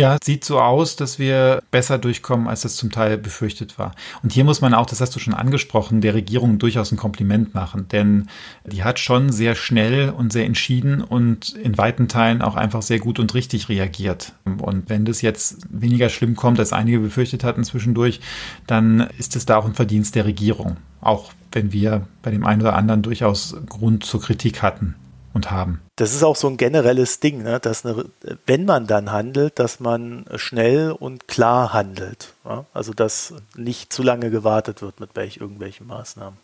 Ja, 0.00 0.16
sieht 0.24 0.46
so 0.46 0.58
aus, 0.58 0.96
dass 0.96 1.18
wir 1.18 1.62
besser 1.70 1.98
durchkommen, 1.98 2.48
als 2.48 2.62
das 2.62 2.76
zum 2.76 2.90
Teil 2.90 3.18
befürchtet 3.18 3.78
war. 3.78 3.94
Und 4.22 4.32
hier 4.32 4.44
muss 4.44 4.62
man 4.62 4.72
auch, 4.72 4.86
das 4.86 5.02
hast 5.02 5.14
du 5.14 5.18
schon 5.18 5.34
angesprochen, 5.34 6.00
der 6.00 6.14
Regierung 6.14 6.58
durchaus 6.58 6.90
ein 6.90 6.96
Kompliment 6.96 7.52
machen, 7.52 7.86
denn 7.88 8.28
die 8.64 8.82
hat 8.82 8.98
schon 8.98 9.30
sehr 9.30 9.54
schnell 9.54 10.08
und 10.08 10.32
sehr 10.32 10.46
entschieden 10.46 11.02
und 11.02 11.50
in 11.50 11.76
weiten 11.76 12.08
Teilen 12.08 12.40
auch 12.40 12.54
einfach 12.54 12.80
sehr 12.80 12.98
gut 12.98 13.18
und 13.18 13.34
richtig 13.34 13.68
reagiert. 13.68 14.32
Und 14.46 14.88
wenn 14.88 15.04
das 15.04 15.20
jetzt 15.20 15.66
weniger 15.68 16.08
schlimm 16.08 16.34
kommt, 16.34 16.58
als 16.60 16.72
einige 16.72 17.00
befürchtet 17.00 17.44
hatten 17.44 17.62
zwischendurch, 17.62 18.20
dann 18.66 19.06
ist 19.18 19.36
es 19.36 19.44
da 19.44 19.58
auch 19.58 19.66
ein 19.66 19.74
Verdienst 19.74 20.14
der 20.14 20.24
Regierung. 20.24 20.78
Auch 21.02 21.34
wenn 21.52 21.74
wir 21.74 22.06
bei 22.22 22.30
dem 22.30 22.46
einen 22.46 22.62
oder 22.62 22.74
anderen 22.74 23.02
durchaus 23.02 23.54
Grund 23.68 24.06
zur 24.06 24.22
Kritik 24.22 24.62
hatten 24.62 24.94
und 25.34 25.50
haben. 25.50 25.82
Das 26.00 26.14
ist 26.14 26.22
auch 26.22 26.36
so 26.36 26.48
ein 26.48 26.56
generelles 26.56 27.20
Ding, 27.20 27.42
ne? 27.42 27.60
dass 27.60 27.84
eine, 27.84 28.06
wenn 28.46 28.64
man 28.64 28.86
dann 28.86 29.12
handelt, 29.12 29.58
dass 29.58 29.80
man 29.80 30.24
schnell 30.36 30.92
und 30.92 31.28
klar 31.28 31.74
handelt. 31.74 32.32
Ja? 32.42 32.64
Also 32.72 32.94
dass 32.94 33.34
nicht 33.54 33.92
zu 33.92 34.02
lange 34.02 34.30
gewartet 34.30 34.80
wird 34.80 34.98
mit 34.98 35.10
welch, 35.14 35.36
irgendwelchen 35.36 35.86
Maßnahmen. 35.86 36.38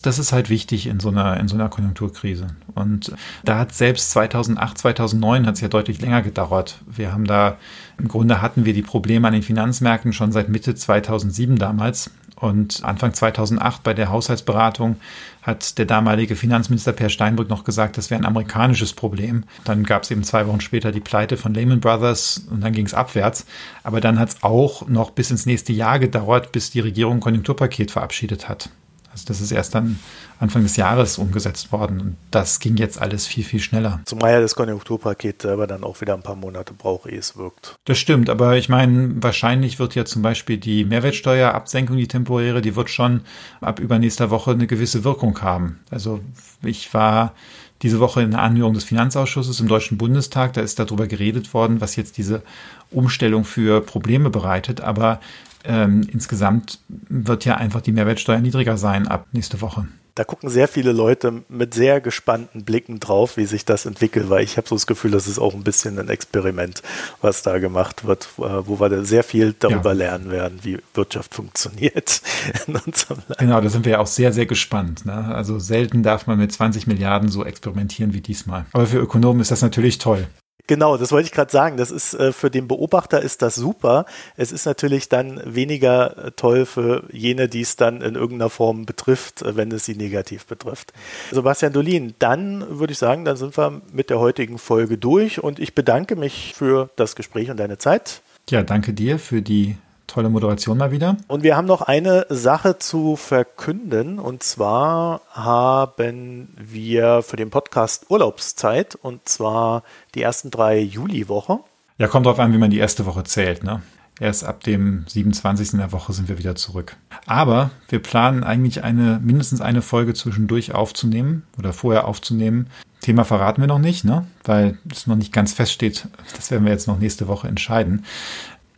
Das 0.00 0.20
ist 0.20 0.32
halt 0.32 0.48
wichtig 0.48 0.86
in 0.86 1.00
so 1.00 1.08
einer, 1.08 1.40
in 1.40 1.48
so 1.48 1.56
einer 1.56 1.68
Konjunkturkrise. 1.68 2.46
Und 2.76 3.12
da 3.44 3.58
hat 3.58 3.74
selbst 3.74 4.12
2008, 4.12 4.78
2009 4.78 5.44
hat 5.44 5.56
es 5.56 5.60
ja 5.60 5.66
deutlich 5.66 6.00
länger 6.00 6.22
gedauert. 6.22 6.78
Wir 6.86 7.12
haben 7.12 7.24
da, 7.24 7.56
im 7.98 8.06
Grunde 8.06 8.40
hatten 8.40 8.64
wir 8.64 8.74
die 8.74 8.82
Probleme 8.82 9.26
an 9.26 9.34
den 9.34 9.42
Finanzmärkten 9.42 10.12
schon 10.12 10.30
seit 10.30 10.48
Mitte 10.48 10.76
2007 10.76 11.56
damals. 11.56 12.12
Und 12.40 12.82
Anfang 12.84 13.12
2008 13.12 13.82
bei 13.82 13.92
der 13.92 14.08
Haushaltsberatung 14.08 14.96
hat 15.42 15.76
der 15.76 15.84
damalige 15.84 16.36
Finanzminister 16.36 16.92
Per 16.92 17.10
Steinbrück 17.10 17.50
noch 17.50 17.64
gesagt, 17.64 17.98
das 17.98 18.10
wäre 18.10 18.20
ein 18.20 18.26
amerikanisches 18.26 18.94
Problem. 18.94 19.44
Dann 19.64 19.84
gab 19.84 20.04
es 20.04 20.10
eben 20.10 20.24
zwei 20.24 20.46
Wochen 20.46 20.62
später 20.62 20.90
die 20.90 21.00
Pleite 21.00 21.36
von 21.36 21.52
Lehman 21.52 21.80
Brothers 21.80 22.46
und 22.50 22.62
dann 22.62 22.72
ging 22.72 22.86
es 22.86 22.94
abwärts. 22.94 23.44
Aber 23.82 24.00
dann 24.00 24.18
hat 24.18 24.30
es 24.30 24.42
auch 24.42 24.88
noch 24.88 25.10
bis 25.10 25.30
ins 25.30 25.44
nächste 25.44 25.74
Jahr 25.74 25.98
gedauert, 25.98 26.50
bis 26.50 26.70
die 26.70 26.80
Regierung 26.80 27.18
ein 27.18 27.20
Konjunkturpaket 27.20 27.90
verabschiedet 27.90 28.48
hat. 28.48 28.70
Also 29.12 29.24
das 29.26 29.40
ist 29.40 29.50
erst 29.50 29.74
dann 29.74 29.98
Anfang 30.38 30.62
des 30.62 30.76
Jahres 30.76 31.18
umgesetzt 31.18 31.72
worden 31.72 32.00
und 32.00 32.16
das 32.30 32.60
ging 32.60 32.76
jetzt 32.76 33.00
alles 33.00 33.26
viel, 33.26 33.44
viel 33.44 33.60
schneller. 33.60 34.00
Zumal 34.04 34.32
ja 34.32 34.40
das 34.40 34.54
Konjunkturpaket 34.54 35.42
selber 35.42 35.66
dann 35.66 35.82
auch 35.82 36.00
wieder 36.00 36.14
ein 36.14 36.22
paar 36.22 36.36
Monate 36.36 36.72
braucht, 36.72 37.06
ehe 37.06 37.18
es 37.18 37.36
wirkt. 37.36 37.76
Das 37.84 37.98
stimmt, 37.98 38.30
aber 38.30 38.56
ich 38.56 38.68
meine, 38.68 39.22
wahrscheinlich 39.22 39.78
wird 39.78 39.94
ja 39.94 40.04
zum 40.04 40.22
Beispiel 40.22 40.58
die 40.58 40.84
Mehrwertsteuerabsenkung, 40.84 41.96
die 41.96 42.08
temporäre, 42.08 42.62
die 42.62 42.76
wird 42.76 42.90
schon 42.90 43.22
ab 43.60 43.80
übernächster 43.80 44.30
Woche 44.30 44.52
eine 44.52 44.66
gewisse 44.66 45.04
Wirkung 45.04 45.40
haben. 45.42 45.80
Also 45.90 46.20
ich 46.62 46.94
war 46.94 47.34
diese 47.82 47.98
Woche 47.98 48.22
in 48.22 48.32
der 48.32 48.42
Anhörung 48.42 48.74
des 48.74 48.84
Finanzausschusses 48.84 49.58
im 49.60 49.68
Deutschen 49.68 49.98
Bundestag, 49.98 50.52
da 50.52 50.60
ist 50.60 50.78
darüber 50.78 51.06
geredet 51.06 51.54
worden, 51.54 51.80
was 51.80 51.96
jetzt 51.96 52.18
diese 52.18 52.42
Umstellung 52.90 53.44
für 53.44 53.80
Probleme 53.80 54.30
bereitet, 54.30 54.80
aber 54.80 55.20
ähm, 55.64 56.06
insgesamt 56.10 56.78
wird 56.88 57.44
ja 57.44 57.56
einfach 57.56 57.80
die 57.80 57.92
Mehrwertsteuer 57.92 58.40
niedriger 58.40 58.76
sein 58.76 59.08
ab 59.08 59.26
nächste 59.32 59.60
Woche. 59.60 59.86
Da 60.14 60.24
gucken 60.24 60.50
sehr 60.50 60.68
viele 60.68 60.92
Leute 60.92 61.44
mit 61.48 61.72
sehr 61.72 62.00
gespannten 62.00 62.64
Blicken 62.64 63.00
drauf, 63.00 63.36
wie 63.36 63.46
sich 63.46 63.64
das 63.64 63.86
entwickelt, 63.86 64.28
weil 64.28 64.42
ich 64.44 64.56
habe 64.56 64.68
so 64.68 64.74
das 64.74 64.86
Gefühl, 64.86 65.12
das 65.12 65.26
ist 65.26 65.38
auch 65.38 65.54
ein 65.54 65.62
bisschen 65.62 65.98
ein 65.98 66.08
Experiment, 66.08 66.82
was 67.20 67.42
da 67.42 67.58
gemacht 67.58 68.04
wird, 68.04 68.28
wo 68.36 68.80
wir 68.80 69.04
sehr 69.04 69.22
viel 69.22 69.54
darüber 69.58 69.90
ja. 69.90 69.98
lernen 69.98 70.30
werden, 70.30 70.58
wie 70.62 70.78
Wirtschaft 70.94 71.34
funktioniert 71.34 72.20
in 72.66 72.76
unserem 72.76 73.18
Land. 73.28 73.38
Genau, 73.38 73.60
da 73.60 73.68
sind 73.68 73.84
wir 73.84 73.92
ja 73.92 73.98
auch 73.98 74.06
sehr, 74.06 74.32
sehr 74.32 74.46
gespannt. 74.46 75.06
Ne? 75.06 75.12
Also 75.12 75.58
selten 75.58 76.02
darf 76.02 76.26
man 76.26 76.38
mit 76.38 76.52
20 76.52 76.86
Milliarden 76.86 77.28
so 77.28 77.44
experimentieren 77.44 78.12
wie 78.12 78.20
diesmal. 78.20 78.66
Aber 78.72 78.86
für 78.86 78.98
Ökonomen 78.98 79.40
ist 79.40 79.50
das 79.50 79.62
natürlich 79.62 79.98
toll. 79.98 80.26
Genau, 80.70 80.96
das 80.96 81.10
wollte 81.10 81.26
ich 81.26 81.32
gerade 81.32 81.50
sagen. 81.50 81.78
Das 81.78 81.90
ist 81.90 82.14
äh, 82.14 82.30
für 82.32 82.48
den 82.48 82.68
Beobachter 82.68 83.20
ist 83.20 83.42
das 83.42 83.56
super. 83.56 84.06
Es 84.36 84.52
ist 84.52 84.66
natürlich 84.66 85.08
dann 85.08 85.42
weniger 85.44 86.26
äh, 86.26 86.30
toll 86.30 86.64
für 86.64 87.02
jene, 87.10 87.48
die 87.48 87.62
es 87.62 87.74
dann 87.74 88.00
in 88.02 88.14
irgendeiner 88.14 88.50
Form 88.50 88.86
betrifft, 88.86 89.42
äh, 89.42 89.56
wenn 89.56 89.72
es 89.72 89.84
sie 89.84 89.96
negativ 89.96 90.46
betrifft. 90.46 90.92
Sebastian 91.32 91.72
Dolin, 91.72 92.14
dann 92.20 92.78
würde 92.78 92.92
ich 92.92 93.00
sagen, 93.00 93.24
dann 93.24 93.36
sind 93.36 93.58
wir 93.58 93.82
mit 93.92 94.10
der 94.10 94.20
heutigen 94.20 94.58
Folge 94.58 94.96
durch 94.96 95.42
und 95.42 95.58
ich 95.58 95.74
bedanke 95.74 96.14
mich 96.14 96.54
für 96.54 96.88
das 96.94 97.16
Gespräch 97.16 97.50
und 97.50 97.56
deine 97.56 97.78
Zeit. 97.78 98.22
Ja, 98.48 98.62
danke 98.62 98.92
dir 98.92 99.18
für 99.18 99.42
die 99.42 99.76
Tolle 100.10 100.28
Moderation 100.28 100.76
mal 100.76 100.90
wieder. 100.90 101.16
Und 101.28 101.44
wir 101.44 101.56
haben 101.56 101.68
noch 101.68 101.82
eine 101.82 102.26
Sache 102.28 102.80
zu 102.80 103.14
verkünden. 103.14 104.18
Und 104.18 104.42
zwar 104.42 105.20
haben 105.30 106.48
wir 106.58 107.22
für 107.22 107.36
den 107.36 107.50
Podcast 107.50 108.06
Urlaubszeit. 108.10 108.96
Und 108.96 109.28
zwar 109.28 109.84
die 110.16 110.22
ersten 110.22 110.50
drei 110.50 110.80
Juliwoche. 110.80 111.60
Ja, 111.96 112.08
kommt 112.08 112.26
drauf 112.26 112.40
an, 112.40 112.52
wie 112.52 112.58
man 112.58 112.70
die 112.70 112.78
erste 112.78 113.06
Woche 113.06 113.22
zählt. 113.22 113.62
Ne? 113.62 113.82
Erst 114.18 114.44
ab 114.44 114.64
dem 114.64 115.04
27. 115.06 115.78
der 115.78 115.92
Woche 115.92 116.12
sind 116.12 116.28
wir 116.28 116.38
wieder 116.38 116.56
zurück. 116.56 116.96
Aber 117.26 117.70
wir 117.88 118.02
planen 118.02 118.42
eigentlich 118.42 118.82
eine, 118.82 119.20
mindestens 119.22 119.60
eine 119.60 119.80
Folge 119.80 120.14
zwischendurch 120.14 120.74
aufzunehmen 120.74 121.44
oder 121.56 121.72
vorher 121.72 122.08
aufzunehmen. 122.08 122.66
Thema 123.00 123.24
verraten 123.24 123.62
wir 123.62 123.68
noch 123.68 123.78
nicht, 123.78 124.04
ne? 124.04 124.26
weil 124.42 124.76
es 124.90 125.06
noch 125.06 125.16
nicht 125.16 125.32
ganz 125.32 125.52
feststeht. 125.52 126.08
Das 126.34 126.50
werden 126.50 126.64
wir 126.64 126.72
jetzt 126.72 126.88
noch 126.88 126.98
nächste 126.98 127.28
Woche 127.28 127.46
entscheiden. 127.46 128.04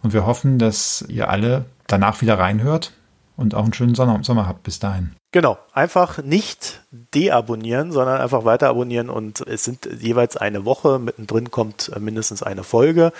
Und 0.02 0.12
wir 0.12 0.26
hoffen, 0.26 0.58
dass 0.58 1.04
ihr 1.08 1.28
alle 1.28 1.64
danach 1.86 2.20
wieder 2.20 2.38
reinhört 2.38 2.92
und 3.36 3.54
auch 3.54 3.64
einen 3.64 3.72
schönen 3.72 3.94
Sommer 3.94 4.46
habt. 4.46 4.62
Bis 4.62 4.78
dahin. 4.78 5.12
Genau, 5.32 5.58
einfach 5.72 6.18
nicht 6.22 6.82
deabonnieren, 6.90 7.92
sondern 7.92 8.20
einfach 8.20 8.44
weiter 8.44 8.68
abonnieren. 8.68 9.08
Und 9.08 9.40
es 9.46 9.64
sind 9.64 9.88
jeweils 10.00 10.36
eine 10.36 10.64
Woche, 10.64 10.98
mittendrin 10.98 11.50
kommt 11.50 11.90
mindestens 11.98 12.42
eine 12.42 12.64
Folge. 12.64 13.12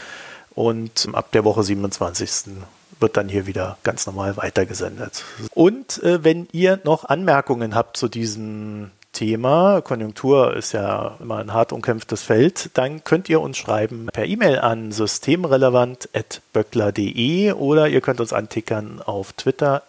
Und 0.54 1.08
ab 1.12 1.32
der 1.32 1.44
Woche 1.44 1.62
27 1.62 2.54
wird 3.00 3.16
dann 3.16 3.28
hier 3.28 3.46
wieder 3.46 3.78
ganz 3.82 4.06
normal 4.06 4.36
weitergesendet. 4.36 5.24
Und 5.54 6.02
äh, 6.02 6.22
wenn 6.22 6.46
ihr 6.52 6.80
noch 6.84 7.04
Anmerkungen 7.06 7.74
habt 7.74 7.96
zu 7.96 8.08
diesem 8.08 8.90
Thema, 9.12 9.82
Konjunktur 9.82 10.56
ist 10.56 10.72
ja 10.72 11.16
immer 11.20 11.36
ein 11.38 11.52
hart 11.52 11.72
umkämpftes 11.72 12.22
Feld, 12.22 12.70
dann 12.74 13.02
könnt 13.04 13.28
ihr 13.28 13.40
uns 13.40 13.58
schreiben 13.58 14.08
per 14.12 14.24
E-Mail 14.24 14.58
an 14.58 14.90
systemrelevant.böckler.de 14.92 17.52
oder 17.52 17.88
ihr 17.88 18.00
könnt 18.00 18.20
uns 18.20 18.32
antickern 18.32 19.02
auf 19.04 19.32
Twitter 19.34 19.82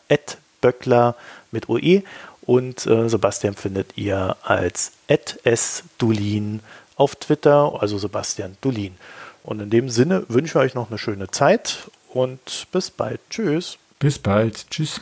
böckler 0.62 1.16
mit 1.52 1.70
OE 1.70 2.04
und 2.46 2.86
äh, 2.88 3.10
Sebastian 3.10 3.56
findet 3.56 3.98
ihr 3.98 4.36
als 4.44 4.94
@sdulin 5.08 6.62
auf 6.96 7.16
Twitter, 7.16 7.78
also 7.80 7.98
Sebastian 7.98 8.58
Dulin. 8.62 8.96
Und 9.44 9.62
in 9.62 9.70
dem 9.70 9.90
Sinne 9.90 10.26
wünsche 10.30 10.60
ich 10.60 10.64
euch 10.64 10.74
noch 10.74 10.90
eine 10.90 10.98
schöne 10.98 11.30
Zeit 11.30 11.90
und 12.10 12.68
bis 12.72 12.92
bald. 12.92 13.20
Tschüss. 13.30 13.78
Bis 14.00 14.20
bald. 14.20 14.70
Tschüss. 14.70 15.02